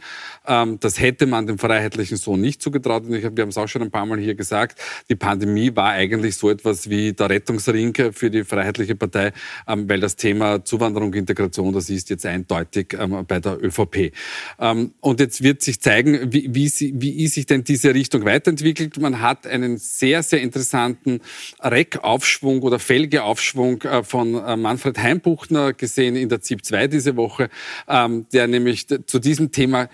Ähm, 0.48 0.80
das 0.80 1.00
hätte 1.00 1.28
man 1.28 1.46
dem 1.46 1.60
Freiheitlichen 1.60 2.18
so 2.18 2.36
nicht 2.36 2.64
zugetraut. 2.64 3.04
Und 3.04 3.14
ich 3.14 3.24
wir 3.24 3.44
haben 3.44 3.50
es 3.50 3.58
auch 3.58 3.68
schon 3.68 3.91
paar 3.92 4.06
Mal 4.06 4.20
hier 4.20 4.36
gesagt. 4.36 4.80
Die 5.10 5.16
Pandemie 5.16 5.76
war 5.76 5.92
eigentlich 5.92 6.36
so 6.36 6.50
etwas 6.50 6.90
wie 6.90 7.14
der 7.14 7.30
Rettungsring 7.30 7.94
für 8.14 8.30
die 8.30 8.44
Freiheitliche 8.44 8.96
Partei, 8.96 9.34
ähm, 9.68 9.88
weil 9.90 10.00
das 10.00 10.16
Thema 10.16 10.64
Zuwanderung, 10.64 11.14
Integration, 11.14 11.74
das 11.74 11.90
ist 11.90 12.10
jetzt 12.10 12.26
eindeutig 12.26 12.96
ähm, 12.98 13.26
bei 13.28 13.40
der 13.40 13.62
ÖVP. 13.64 14.14
Ähm, 14.60 14.94
und 15.00 15.20
jetzt 15.20 15.44
wird 15.44 15.62
sich 15.62 15.82
zeigen, 15.82 16.32
wie, 16.32 16.54
wie, 16.54 16.72
wie 16.96 17.28
sich 17.28 17.46
denn 17.46 17.64
diese 17.64 17.94
Richtung 17.94 18.26
weiterentwickelt. 18.26 19.00
Man 19.00 19.22
hat 19.22 19.46
einen 19.46 19.78
sehr, 19.78 20.24
sehr 20.24 20.42
interessanten 20.42 21.22
Reck-Aufschwung 21.62 22.62
oder 22.62 22.80
Felge-Aufschwung 22.80 23.82
äh, 23.84 24.04
von 24.04 24.36
äh, 24.36 24.56
Manfred 24.56 24.98
Heimbuchner 24.98 25.74
gesehen 25.74 26.16
in 26.16 26.30
der 26.30 26.42
ZIP 26.42 26.66
2 26.66 26.88
diese 26.88 27.16
Woche, 27.16 27.50
der 27.88 28.48
nämlich 28.48 28.88
zu 28.88 29.20
diesem 29.20 29.52
Thema 29.52 29.90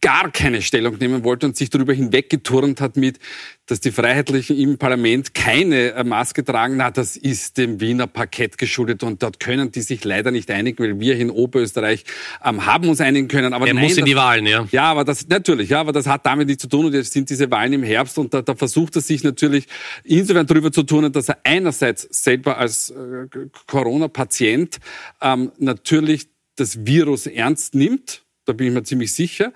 gar 0.00 0.30
keine 0.30 0.62
Stellung 0.62 0.96
nehmen 0.98 1.24
wollte 1.24 1.46
und 1.46 1.56
sich 1.56 1.70
darüber 1.70 1.92
hinweggeturnt 1.92 2.80
hat 2.80 2.96
mit, 2.96 3.18
dass 3.66 3.80
die 3.80 3.90
Freiheitlichen 3.90 4.56
im 4.56 4.78
Parlament 4.78 5.34
keine 5.34 5.92
äh, 5.92 6.04
Maske 6.04 6.44
tragen. 6.44 6.76
Na, 6.76 6.90
das 6.90 7.16
ist 7.16 7.58
dem 7.58 7.80
Wiener 7.80 8.06
Parkett 8.06 8.58
geschuldet 8.58 9.02
und 9.02 9.22
dort 9.22 9.40
können 9.40 9.72
die 9.72 9.80
sich 9.80 10.04
leider 10.04 10.30
nicht 10.30 10.50
einigen, 10.50 10.82
weil 10.82 11.00
wir 11.00 11.16
in 11.16 11.30
Oberösterreich 11.30 12.04
ähm, 12.44 12.64
haben 12.64 12.88
uns 12.88 13.00
einigen 13.00 13.28
können. 13.28 13.52
Aber 13.52 13.66
er 13.66 13.74
nein, 13.74 13.84
muss 13.84 13.92
in 13.92 14.00
das, 14.00 14.04
die 14.06 14.16
Wahlen, 14.16 14.46
ja. 14.46 14.66
Ja, 14.70 14.84
aber 14.84 15.04
das 15.04 15.28
natürlich, 15.28 15.70
ja, 15.70 15.80
aber 15.80 15.92
das 15.92 16.06
hat 16.06 16.24
damit 16.24 16.48
nichts 16.48 16.62
zu 16.62 16.68
tun 16.68 16.86
und 16.86 16.94
jetzt 16.94 17.12
sind 17.12 17.28
diese 17.28 17.50
Wahlen 17.50 17.72
im 17.72 17.82
Herbst 17.82 18.18
und 18.18 18.32
da, 18.32 18.42
da 18.42 18.54
versucht 18.54 18.96
er 18.96 19.02
sich 19.02 19.24
natürlich 19.24 19.66
insofern 20.04 20.46
darüber 20.46 20.72
zu 20.72 20.84
tun, 20.84 21.10
dass 21.12 21.28
er 21.28 21.38
einerseits 21.44 22.08
selber 22.10 22.58
als 22.58 22.90
äh, 22.90 23.26
Corona-Patient 23.66 24.78
ähm, 25.20 25.52
natürlich 25.58 26.28
das 26.56 26.86
Virus 26.86 27.26
ernst 27.26 27.74
nimmt 27.74 28.22
da 28.48 28.54
bin 28.54 28.68
ich 28.68 28.72
mir 28.72 28.82
ziemlich 28.82 29.12
sicher, 29.12 29.52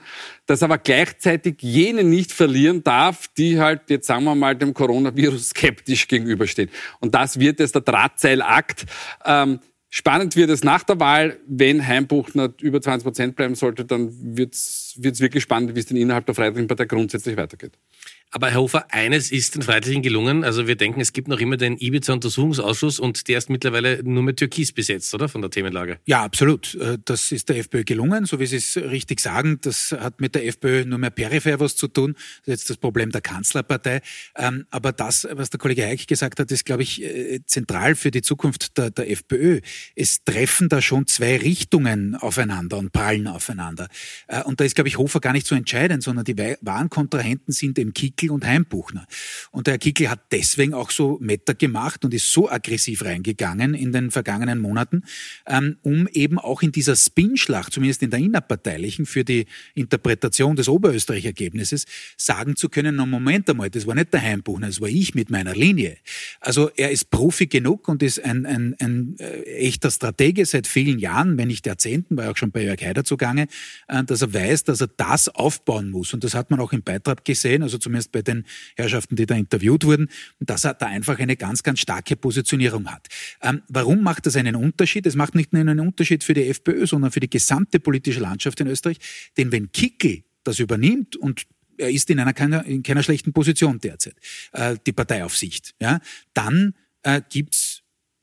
dass 0.47 0.63
aber 0.63 0.79
gleichzeitig 0.79 1.57
jene 1.61 2.05
nicht 2.05 2.33
verlieren 2.33 2.85
darf, 2.85 3.29
die 3.39 3.59
halt, 3.59 3.89
jetzt 3.89 4.07
sagen 4.07 4.25
wir 4.25 4.35
mal, 4.35 4.55
dem 4.55 4.75
Coronavirus 4.75 5.51
skeptisch 5.51 6.07
gegenüberstehen. 6.09 6.71
Und 7.01 7.15
das 7.15 7.39
wird 7.39 7.61
jetzt 7.61 7.75
der 7.75 7.83
Drahtseilakt. 7.83 8.85
Ähm, 9.25 9.61
spannend 9.89 10.37
wird 10.37 10.51
es 10.51 10.63
nach 10.63 10.83
der 10.83 11.01
Wahl, 11.01 11.39
wenn 11.47 11.87
Heimbuchner 11.87 12.53
über 12.61 12.81
20 12.81 13.05
Prozent 13.05 13.37
bleiben 13.37 13.55
sollte, 13.55 13.85
dann 13.85 14.11
wird 14.37 14.55
es 14.55 14.95
wirklich 14.99 15.43
spannend, 15.43 15.75
wie 15.75 15.81
es 15.81 15.87
denn 15.87 15.97
innerhalb 15.97 16.27
der 16.27 16.35
Freiheitlichen 16.35 16.69
Partei 16.69 16.85
grundsätzlich 16.85 17.37
weitergeht. 17.37 17.79
Aber 18.35 18.51
Herr 18.51 18.61
Hofer, 18.61 18.87
eines 18.89 19.31
ist 19.31 19.57
den 19.57 19.63
Freiheitlichen 19.63 20.01
gelungen. 20.01 20.43
Also 20.43 20.67
wir 20.67 20.75
denken, 20.75 21.03
es 21.03 21.13
gibt 21.13 21.29
noch 21.29 21.39
immer 21.39 21.59
den 21.59 21.77
Ibiza-Untersuchungsausschuss 21.77 22.99
und 22.99 23.29
der 23.29 23.37
ist 23.37 23.51
mittlerweile 23.51 24.03
nur 24.05 24.23
mit 24.23 24.39
Türkis 24.39 24.73
besetzt, 24.73 25.13
oder? 25.13 25.29
Von 25.29 25.43
der 25.43 25.51
Themenlage. 25.51 25.99
Ja, 26.07 26.23
absolut. 26.23 26.75
Äh, 26.77 26.97
das 27.05 27.31
ist 27.31 27.51
der 27.51 27.59
FPÖ 27.59 27.85
gelungen, 27.85 28.25
so 28.25 28.41
wie 28.41 28.47
Sie 28.47 28.57
es 28.57 28.79
richtig 28.79 29.21
sagen. 29.21 29.59
Das 29.61 29.93
hat 29.93 30.23
mit 30.23 30.35
der 30.35 30.47
FPÖ 30.47 30.87
nur 30.87 30.99
mehr 30.99 31.11
peripher 31.11 31.61
was 31.61 31.77
zu 31.77 31.89
tun. 31.89 32.15
Das 32.15 32.23
ist 32.23 32.47
jetzt 32.47 32.71
das 32.71 32.77
Problem 32.79 33.11
der 33.11 33.21
Kanzlerpartei. 33.21 34.01
Ähm, 34.35 34.65
aber 34.71 34.93
das, 34.93 35.29
was 35.31 35.51
der 35.51 35.59
Kollege 35.59 35.85
Eick 35.85 36.07
gesagt 36.07 36.41
hat, 36.41 36.51
ist, 36.51 36.65
glaube 36.65 36.85
ich, 36.85 37.03
äh, 37.03 37.41
zentral 37.45 37.95
für 37.95 38.11
die 38.11 38.23
Zukunft 38.23 38.79
der, 38.79 38.91
der 38.91 39.11
FPÖ. 39.11 39.61
Es 39.95 40.25
treffen 40.25 40.71
da 40.71 40.81
schon 40.81 41.07
zwei 41.07 41.37
Richtungen 41.37 42.15
aufeinander 42.15 42.79
und 42.79 42.93
prallen 42.93 43.27
aufeinander. 43.27 43.89
Äh, 44.27 44.43
und 44.45 44.59
da 44.59 44.65
ist, 44.65 44.75
glaube 44.75 44.89
ich, 44.89 44.97
Hofer 44.97 45.21
gar 45.21 45.35
nicht 45.35 45.47
so 45.47 45.55
entscheidend, 45.55 46.03
sondern 46.03 46.25
die 46.25 46.39
wahren 46.63 46.89
Kontrahenten 46.89 47.53
sind 47.53 47.79
im 47.79 47.93
Kick 47.93 48.22
Kickel 48.23 48.31
und 48.31 48.47
Heimbuchner. 48.47 49.07
Und 49.51 49.67
der 49.67 49.75
Herr 49.75 49.79
Kickel 49.79 50.11
hat 50.11 50.21
deswegen 50.31 50.75
auch 50.75 50.91
so 50.91 51.19
Metter 51.21 51.55
gemacht 51.55 52.05
und 52.05 52.15
ist 52.15 52.33
so 52.33 52.49
aggressiv 52.49 53.05
reingegangen 53.05 53.75
in 53.75 53.93
den 53.93 54.11
vergangenen 54.11 54.61
Monaten, 54.61 55.03
ähm, 55.47 55.77
um 55.83 56.07
eben 56.09 56.39
auch 56.39 56.63
in 56.63 56.73
dieser 56.73 56.95
Spinschlacht, 56.95 57.73
zumindest 57.73 58.03
in 58.03 58.11
der 58.11 58.21
innerparteilichen, 58.21 59.07
für 59.07 59.25
die 59.25 59.47
Interpretation 59.75 60.55
des 60.57 60.69
Oberösterreich-Ergebnisses 60.69 61.87
sagen 62.17 62.55
zu 62.57 62.69
können, 62.69 62.97
na 62.97 63.07
Moment 63.07 63.51
einmal, 63.51 63.71
das 63.71 63.87
war 63.87 63.95
nicht 63.95 64.13
der 64.13 64.23
Heimbuchner, 64.23 64.69
das 64.69 64.81
war 64.81 64.89
ich 64.89 65.15
mit 65.15 65.31
meiner 65.31 65.55
Linie. 65.55 65.97
Also 66.41 66.71
er 66.77 66.91
ist 66.91 67.11
Profi 67.11 67.47
genug 67.47 67.89
und 67.89 68.03
ist 68.03 68.25
ein, 68.25 68.47
ein, 68.47 68.77
ein 68.79 69.17
äh, 69.19 69.43
echter 69.67 69.91
Stratege 69.91 70.47
seit 70.47 70.67
vielen 70.67 70.99
Jahren, 70.99 71.37
wenn 71.39 71.49
nicht 71.49 71.67
Jahrzehnten, 71.67 72.17
war 72.17 72.31
auch 72.31 72.37
schon 72.37 72.53
bei 72.53 72.63
Jörg 72.63 72.81
Haider 72.81 73.05
zugange, 73.05 73.49
äh, 73.89 74.05
dass 74.05 74.23
er 74.23 74.33
weiß, 74.33 74.65
dass 74.65 74.81
er 74.81 74.89
das 74.97 75.29
aufbauen 75.29 75.91
muss. 75.91 76.15
Und 76.15 76.23
das 76.23 76.35
hat 76.35 76.51
man 76.51 76.61
auch 76.61 76.73
im 76.73 76.83
Beitrag 76.83 77.25
gesehen, 77.25 77.63
also 77.63 77.79
zumindest 77.79 78.12
bei 78.13 78.23
den 78.23 78.45
Herrschaften, 78.77 79.17
die 79.17 79.27
da 79.27 79.35
interviewt 79.35 79.85
wurden, 79.85 80.09
dass 80.41 80.65
er 80.65 80.75
da 80.75 80.87
einfach 80.87 81.19
eine 81.19 81.37
ganz, 81.37 81.63
ganz 81.63 81.81
starke 81.81 82.17
Positionierung 82.17 82.87
hat. 82.91 83.09
Ähm, 83.41 83.63
warum 83.69 84.03
macht 84.03 84.27
das 84.27 84.37
einen 84.37 84.55
Unterschied? 84.55 85.07
Es 85.07 85.17
macht 85.17 85.35
nicht 85.35 85.53
nur 85.53 85.61
einen 85.61 85.81
Unterschied 85.81 86.23
für 86.23 86.35
die 86.35 86.47
FPÖ, 86.49 86.87
sondern 86.87 87.11
für 87.11 87.21
die 87.21 87.31
gesamte 87.31 87.81
politische 87.81 88.21
Landschaft 88.21 88.61
in 88.61 88.67
Österreich. 88.67 88.99
Denn 89.37 89.51
wenn 89.51 89.73
Kickel 89.73 90.25
das 90.45 90.59
übernimmt 90.59 91.17
und 91.17 91.47
er 91.79 91.91
ist 91.91 92.11
in 92.11 92.21
einer 92.21 92.33
keiner, 92.33 92.65
in 92.65 92.83
keiner 92.83 93.03
schlechten 93.03 93.33
Position 93.33 93.81
derzeit, 93.81 94.15
äh, 94.53 94.77
die 94.87 94.93
Parteiaufsicht, 94.93 95.75
ja, 95.81 96.01
dann 96.35 96.75
äh, 97.03 97.23
gibt's 97.29 97.72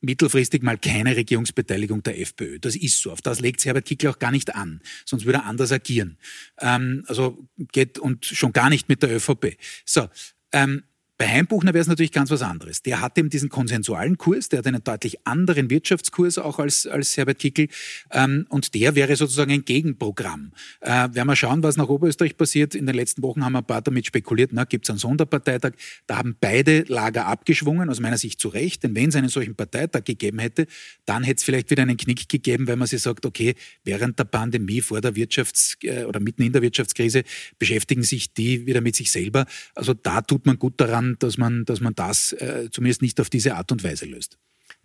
mittelfristig 0.02 0.64
mal 0.64 0.78
keine 0.78 1.16
Regierungsbeteiligung 1.16 2.04
der 2.04 2.20
FPÖ. 2.20 2.60
Das 2.60 2.76
ist 2.76 3.02
so. 3.02 3.12
Auf 3.12 3.22
das 3.22 3.40
legt 3.40 3.64
Herbert 3.66 3.86
Kickl 3.86 4.08
auch 4.08 4.20
gar 4.20 4.32
nicht 4.32 4.56
an. 4.56 4.82
Sonst 5.06 5.26
würde 5.26 5.40
er 5.40 5.46
anders 5.46 5.72
agieren. 5.72 6.18
Ähm, 6.60 7.04
also 7.08 7.48
geht 7.72 8.00
und 8.00 8.26
schon 8.26 8.54
gar 8.54 8.70
nicht 8.70 8.90
mit 8.90 9.04
der 9.04 9.16
ÖVP. 9.16 9.58
So. 9.86 10.08
Ähm, 10.52 10.84
bei 11.20 11.28
Heimbuchner 11.28 11.74
wäre 11.74 11.82
es 11.82 11.90
natürlich 11.90 12.14
ganz 12.14 12.32
was 12.32 12.42
anderes. 12.42 12.82
Der 12.82 13.02
hat 13.02 13.18
eben 13.18 13.30
diesen 13.30 13.50
konsensualen 13.50 14.18
Kurs, 14.18 14.48
der 14.48 14.60
hat 14.60 14.68
einen 14.68 14.82
deutlich 14.82 15.28
anderen 15.28 15.70
Wirtschaftskurs 15.70 16.38
auch 16.38 16.60
als, 16.60 16.88
als 16.88 17.18
Herbert 17.18 17.40
Kickel. 17.40 17.68
Ähm, 18.10 18.46
und 18.48 18.74
der 18.74 18.96
wäre 18.96 19.18
sozusagen 19.18 19.52
ein 19.52 19.66
Gegenprogramm. 19.66 20.54
Äh, 20.80 21.10
werden 21.12 21.28
wir 21.28 21.36
schauen, 21.36 21.62
was 21.62 21.76
nach 21.76 21.90
Oberösterreich 21.90 22.38
passiert. 22.38 22.74
In 22.74 22.86
den 22.86 22.96
letzten 22.96 23.22
Wochen 23.22 23.44
haben 23.44 23.52
wir 23.52 23.60
ein 23.60 23.66
paar 23.66 23.82
damit 23.82 24.06
spekuliert, 24.06 24.52
gibt 24.70 24.86
es 24.86 24.90
einen 24.92 25.00
Sonderparteitag. 25.00 25.74
Da 26.08 26.20
haben 26.20 26.38
beide 26.40 26.86
Lager 26.88 27.26
abgeschwungen, 27.26 27.90
aus 27.90 28.00
meiner 28.00 28.18
Sicht 28.18 28.40
zu 28.40 28.48
Recht. 28.48 28.84
Denn 28.84 28.96
wenn 28.96 29.10
es 29.10 29.16
einen 29.18 29.28
solchen 29.28 29.56
Parteitag 29.56 30.06
gegeben 30.06 30.40
hätte, 30.40 30.68
dann 31.06 31.24
hätte 31.24 31.40
es 31.40 31.44
vielleicht 31.44 31.70
wieder 31.70 31.84
einen 31.84 31.98
Knick 31.98 32.30
gegeben, 32.30 32.66
weil 32.66 32.78
man 32.78 32.88
sich 32.88 33.02
sagt, 33.02 33.26
okay, 33.26 33.56
während 33.84 34.18
der 34.18 34.24
Pandemie, 34.24 34.80
vor 34.80 35.02
der 35.02 35.16
Wirtschafts- 35.16 35.84
äh, 35.84 36.06
oder 36.06 36.22
mitten 36.22 36.44
in 36.44 36.54
der 36.54 36.62
Wirtschaftskrise 36.62 37.24
beschäftigen 37.58 38.04
sich 38.04 38.34
die 38.34 38.66
wieder 38.66 38.80
mit 38.80 38.96
sich 38.96 39.12
selber. 39.12 39.46
Also 39.76 39.94
da 39.94 40.22
tut 40.22 40.46
man 40.46 40.58
gut 40.58 40.80
daran, 40.80 41.09
dass 41.20 41.38
man, 41.38 41.66
dass 41.66 41.80
man 41.80 41.96
das 41.96 42.34
äh, 42.34 42.70
zumindest 42.72 43.02
nicht 43.02 43.20
auf 43.20 43.30
diese 43.30 43.56
Art 43.56 43.72
und 43.72 43.84
Weise 43.84 44.06
löst. 44.06 44.38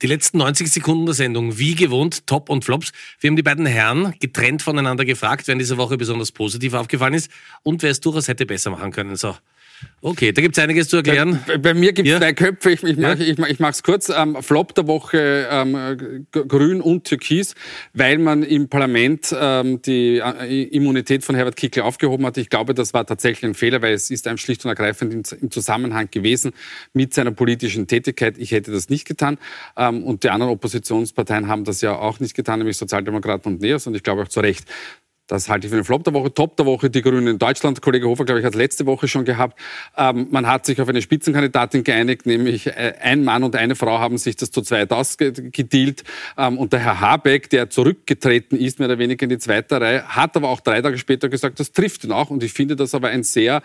Die 0.02 0.06
letzten 0.06 0.38
90 0.38 0.72
Sekunden 0.72 1.06
der 1.06 1.14
Sendung, 1.14 1.58
wie 1.58 1.74
gewohnt, 1.74 2.26
Top 2.26 2.48
und 2.50 2.64
Flops. 2.64 2.92
Wir 3.20 3.28
haben 3.28 3.36
die 3.36 3.42
beiden 3.42 3.66
Herren 3.66 4.14
getrennt 4.18 4.62
voneinander 4.62 5.04
gefragt, 5.04 5.46
wer 5.46 5.52
in 5.52 5.58
dieser 5.58 5.76
Woche 5.76 5.96
besonders 5.96 6.32
positiv 6.32 6.74
aufgefallen 6.74 7.14
ist 7.14 7.30
und 7.62 7.82
wer 7.82 7.90
es 7.90 8.00
durchaus 8.00 8.26
hätte 8.26 8.44
besser 8.44 8.70
machen 8.70 8.90
können. 8.90 9.16
So, 9.16 9.36
Okay, 10.00 10.32
da 10.32 10.42
gibt 10.42 10.56
es 10.56 10.62
einiges 10.62 10.88
zu 10.88 10.98
erklären. 10.98 11.40
Bei, 11.46 11.56
bei 11.56 11.74
mir 11.74 11.94
gibt 11.94 12.06
es 12.06 12.12
ja. 12.12 12.18
zwei 12.18 12.34
Köpfe, 12.34 12.72
ich, 12.72 12.82
ich 12.82 12.96
mache 12.98 13.24
ja. 13.24 13.46
ich, 13.46 13.60
es 13.60 13.82
kurz. 13.82 14.10
Ähm, 14.10 14.36
Flop 14.42 14.74
der 14.74 14.86
Woche 14.86 15.48
ähm, 15.50 16.26
Grün 16.30 16.82
und 16.82 17.04
Türkis, 17.04 17.54
weil 17.94 18.18
man 18.18 18.42
im 18.42 18.68
Parlament 18.68 19.34
ähm, 19.38 19.80
die 19.80 20.18
äh, 20.18 20.62
Immunität 20.64 21.24
von 21.24 21.34
Herbert 21.34 21.56
Kickl 21.56 21.80
aufgehoben 21.80 22.26
hat. 22.26 22.36
Ich 22.36 22.50
glaube, 22.50 22.74
das 22.74 22.92
war 22.92 23.06
tatsächlich 23.06 23.48
ein 23.48 23.54
Fehler, 23.54 23.80
weil 23.80 23.94
es 23.94 24.10
ist 24.10 24.28
einem 24.28 24.36
schlicht 24.36 24.64
und 24.66 24.68
ergreifend 24.68 25.12
im, 25.14 25.22
im 25.40 25.50
Zusammenhang 25.50 26.08
gewesen 26.10 26.52
mit 26.92 27.14
seiner 27.14 27.30
politischen 27.30 27.86
Tätigkeit. 27.86 28.36
Ich 28.36 28.52
hätte 28.52 28.72
das 28.72 28.90
nicht 28.90 29.06
getan. 29.06 29.38
Ähm, 29.76 30.04
und 30.04 30.22
die 30.22 30.30
anderen 30.30 30.52
Oppositionsparteien 30.52 31.48
haben 31.48 31.64
das 31.64 31.80
ja 31.80 31.96
auch 31.96 32.20
nicht 32.20 32.34
getan, 32.34 32.58
nämlich 32.58 32.76
Sozialdemokraten 32.76 33.54
und 33.54 33.62
NEOS. 33.62 33.86
Und 33.86 33.94
ich 33.94 34.02
glaube 34.02 34.22
auch 34.22 34.28
zu 34.28 34.40
Recht. 34.40 34.66
Das 35.26 35.48
halte 35.48 35.66
ich 35.66 35.70
für 35.70 35.76
einen 35.76 35.84
Flop 35.84 36.04
der 36.04 36.12
Woche. 36.12 36.32
Top 36.34 36.56
der 36.58 36.66
Woche, 36.66 36.90
die 36.90 37.00
Grünen 37.00 37.26
in 37.26 37.38
Deutschland. 37.38 37.80
Kollege 37.80 38.06
Hofer, 38.06 38.26
glaube 38.26 38.40
ich, 38.40 38.46
hat 38.46 38.54
letzte 38.54 38.84
Woche 38.84 39.08
schon 39.08 39.24
gehabt. 39.24 39.58
Ähm, 39.96 40.26
man 40.30 40.46
hat 40.46 40.66
sich 40.66 40.80
auf 40.82 40.88
eine 40.88 41.00
Spitzenkandidatin 41.00 41.82
geeinigt, 41.82 42.26
nämlich 42.26 42.66
äh, 42.66 42.94
ein 43.00 43.24
Mann 43.24 43.42
und 43.42 43.56
eine 43.56 43.74
Frau 43.74 43.98
haben 43.98 44.18
sich 44.18 44.36
das 44.36 44.50
zu 44.50 44.60
zweit 44.60 44.92
ausgedealt. 44.92 46.04
Ähm, 46.36 46.58
und 46.58 46.74
der 46.74 46.80
Herr 46.80 47.00
Habeck, 47.00 47.48
der 47.48 47.70
zurückgetreten 47.70 48.58
ist, 48.58 48.78
mehr 48.78 48.88
oder 48.88 48.98
weniger 48.98 49.22
in 49.24 49.30
die 49.30 49.38
zweite 49.38 49.80
Reihe, 49.80 50.06
hat 50.08 50.36
aber 50.36 50.50
auch 50.50 50.60
drei 50.60 50.82
Tage 50.82 50.98
später 50.98 51.30
gesagt, 51.30 51.58
das 51.58 51.72
trifft 51.72 52.04
ihn 52.04 52.12
auch. 52.12 52.28
Und 52.28 52.42
ich 52.42 52.52
finde 52.52 52.76
das 52.76 52.94
aber 52.94 53.08
ein 53.08 53.22
sehr 53.22 53.62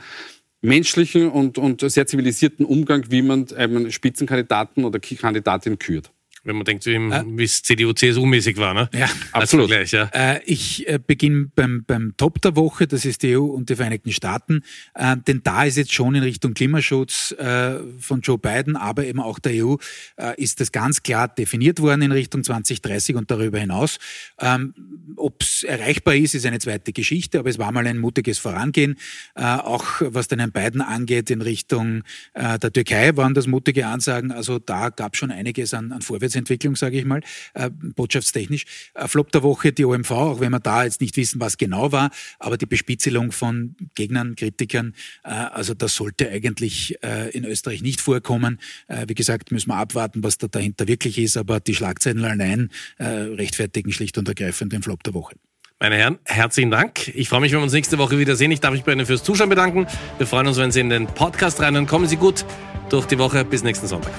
menschlichen 0.61 1.29
und, 1.29 1.57
und 1.57 1.81
sehr 1.81 2.07
zivilisierten 2.07 2.65
Umgang, 2.65 3.05
wie 3.09 3.21
man 3.21 3.47
einen 3.55 3.91
Spitzenkandidaten 3.91 4.85
oder 4.85 4.99
Kandidatin 4.99 5.77
kürt. 5.77 6.11
Wenn 6.43 6.55
man 6.55 6.65
denkt, 6.65 6.85
wie 6.85 7.43
es 7.43 7.61
CDU, 7.63 7.91
CSU-mäßig 7.91 8.57
war. 8.57 8.73
Ne? 8.73 8.89
Ja, 8.93 9.09
absolut. 9.31 9.69
Vergleich, 9.69 9.91
ja. 9.91 10.09
Äh, 10.13 10.41
ich 10.45 10.87
äh, 10.87 10.99
beginne 11.05 11.49
beim, 11.55 11.83
beim 11.85 12.13
Top 12.17 12.41
der 12.41 12.55
Woche, 12.55 12.87
das 12.87 13.05
ist 13.05 13.23
die 13.23 13.37
EU 13.37 13.43
und 13.43 13.69
die 13.69 13.75
Vereinigten 13.75 14.11
Staaten. 14.11 14.63
Äh, 14.95 15.17
denn 15.27 15.41
da 15.43 15.65
ist 15.65 15.77
jetzt 15.77 15.93
schon 15.93 16.15
in 16.15 16.23
Richtung 16.23 16.53
Klimaschutz 16.53 17.31
äh, 17.33 17.75
von 17.99 18.21
Joe 18.21 18.37
Biden, 18.37 18.75
aber 18.75 19.05
eben 19.05 19.19
auch 19.19 19.39
der 19.39 19.65
EU, 19.65 19.75
äh, 20.17 20.41
ist 20.41 20.59
das 20.61 20.71
ganz 20.71 21.03
klar 21.03 21.27
definiert 21.27 21.81
worden 21.81 22.03
in 22.03 22.11
Richtung 22.11 22.43
2030 22.43 23.15
und 23.15 23.29
darüber 23.29 23.59
hinaus. 23.59 23.99
Ähm, 24.39 24.73
Ob 25.15 25.41
es 25.41 25.63
erreichbar 25.63 26.15
ist, 26.15 26.35
ist 26.35 26.45
eine 26.45 26.59
zweite 26.59 26.93
Geschichte, 26.93 27.39
aber 27.39 27.49
es 27.49 27.59
war 27.59 27.71
mal 27.71 27.85
ein 27.85 27.97
mutiges 27.97 28.39
Vorangehen. 28.39 28.97
Äh, 29.35 29.43
auch 29.43 29.85
was 29.99 30.27
den 30.27 30.39
Herrn 30.39 30.51
Biden 30.51 30.81
angeht 30.81 31.29
in 31.29 31.41
Richtung 31.41 32.03
der 32.35 32.71
Türkei 32.71 33.15
waren 33.17 33.33
das 33.33 33.47
mutige 33.47 33.87
Ansagen. 33.87 34.31
Also 34.31 34.59
da 34.59 34.89
gab 34.89 35.13
es 35.13 35.19
schon 35.19 35.31
einiges 35.31 35.73
an, 35.73 35.91
an 35.91 36.01
Vorwärts 36.01 36.28
Vorwärtsentwicklung, 36.29 36.75
sage 36.75 36.97
ich 36.97 37.05
mal, 37.05 37.21
äh, 37.53 37.69
botschaftstechnisch. 37.69 38.65
Äh, 38.93 39.07
Flop 39.07 39.31
der 39.31 39.43
Woche 39.43 39.71
die 39.71 39.85
OMV, 39.85 40.11
auch 40.11 40.39
wenn 40.39 40.51
wir 40.51 40.59
da 40.59 40.83
jetzt 40.83 41.01
nicht 41.01 41.17
wissen, 41.17 41.39
was 41.39 41.57
genau 41.57 41.91
war, 41.91 42.11
aber 42.39 42.57
die 42.57 42.65
Bespitzelung 42.65 43.31
von 43.31 43.75
Gegnern, 43.95 44.35
Kritikern, 44.35 44.93
äh, 45.23 45.29
also 45.29 45.73
das 45.73 45.95
sollte 45.95 46.29
eigentlich 46.29 47.01
äh, 47.03 47.29
in 47.31 47.45
Österreich 47.45 47.81
nicht 47.81 48.01
vorkommen. 48.01 48.59
Äh, 48.87 49.05
wie 49.07 49.15
gesagt, 49.15 49.51
müssen 49.51 49.69
wir 49.69 49.75
abwarten, 49.75 50.23
was 50.23 50.37
da 50.37 50.47
dahinter 50.47 50.87
wirklich 50.87 51.17
ist, 51.17 51.37
aber 51.37 51.59
die 51.59 51.75
Schlagzeilen 51.75 52.23
allein 52.23 52.69
äh, 52.97 53.05
rechtfertigen 53.05 53.91
schlicht 53.91 54.17
und 54.17 54.27
ergreifend 54.27 54.73
den 54.73 54.83
Flop 54.83 55.03
der 55.03 55.13
Woche. 55.13 55.35
Meine 55.81 55.95
Herren, 55.95 56.19
herzlichen 56.25 56.71
Dank. 56.71 57.07
Ich 57.15 57.29
freue 57.29 57.39
mich, 57.39 57.53
wenn 57.53 57.59
wir 57.59 57.63
uns 57.63 57.71
nächste 57.71 57.97
Woche 57.97 58.19
wiedersehen. 58.19 58.51
Ich 58.51 58.59
darf 58.59 58.73
mich 58.73 58.83
bei 58.83 58.91
Ihnen 58.91 59.05
fürs 59.05 59.23
Zuschauen 59.23 59.47
bedanken. 59.47 59.87
Wir 60.17 60.27
freuen 60.27 60.47
uns, 60.47 60.57
wenn 60.57 60.71
Sie 60.71 60.81
in 60.81 60.89
den 60.89 61.07
Podcast 61.07 61.61
rein 61.61 61.77
und 61.77 61.87
kommen 61.87 62.05
Sie 62.05 62.17
gut 62.17 62.45
durch 62.89 63.05
die 63.05 63.17
Woche. 63.17 63.45
Bis 63.45 63.63
nächsten 63.63 63.87
Sonntag. 63.87 64.11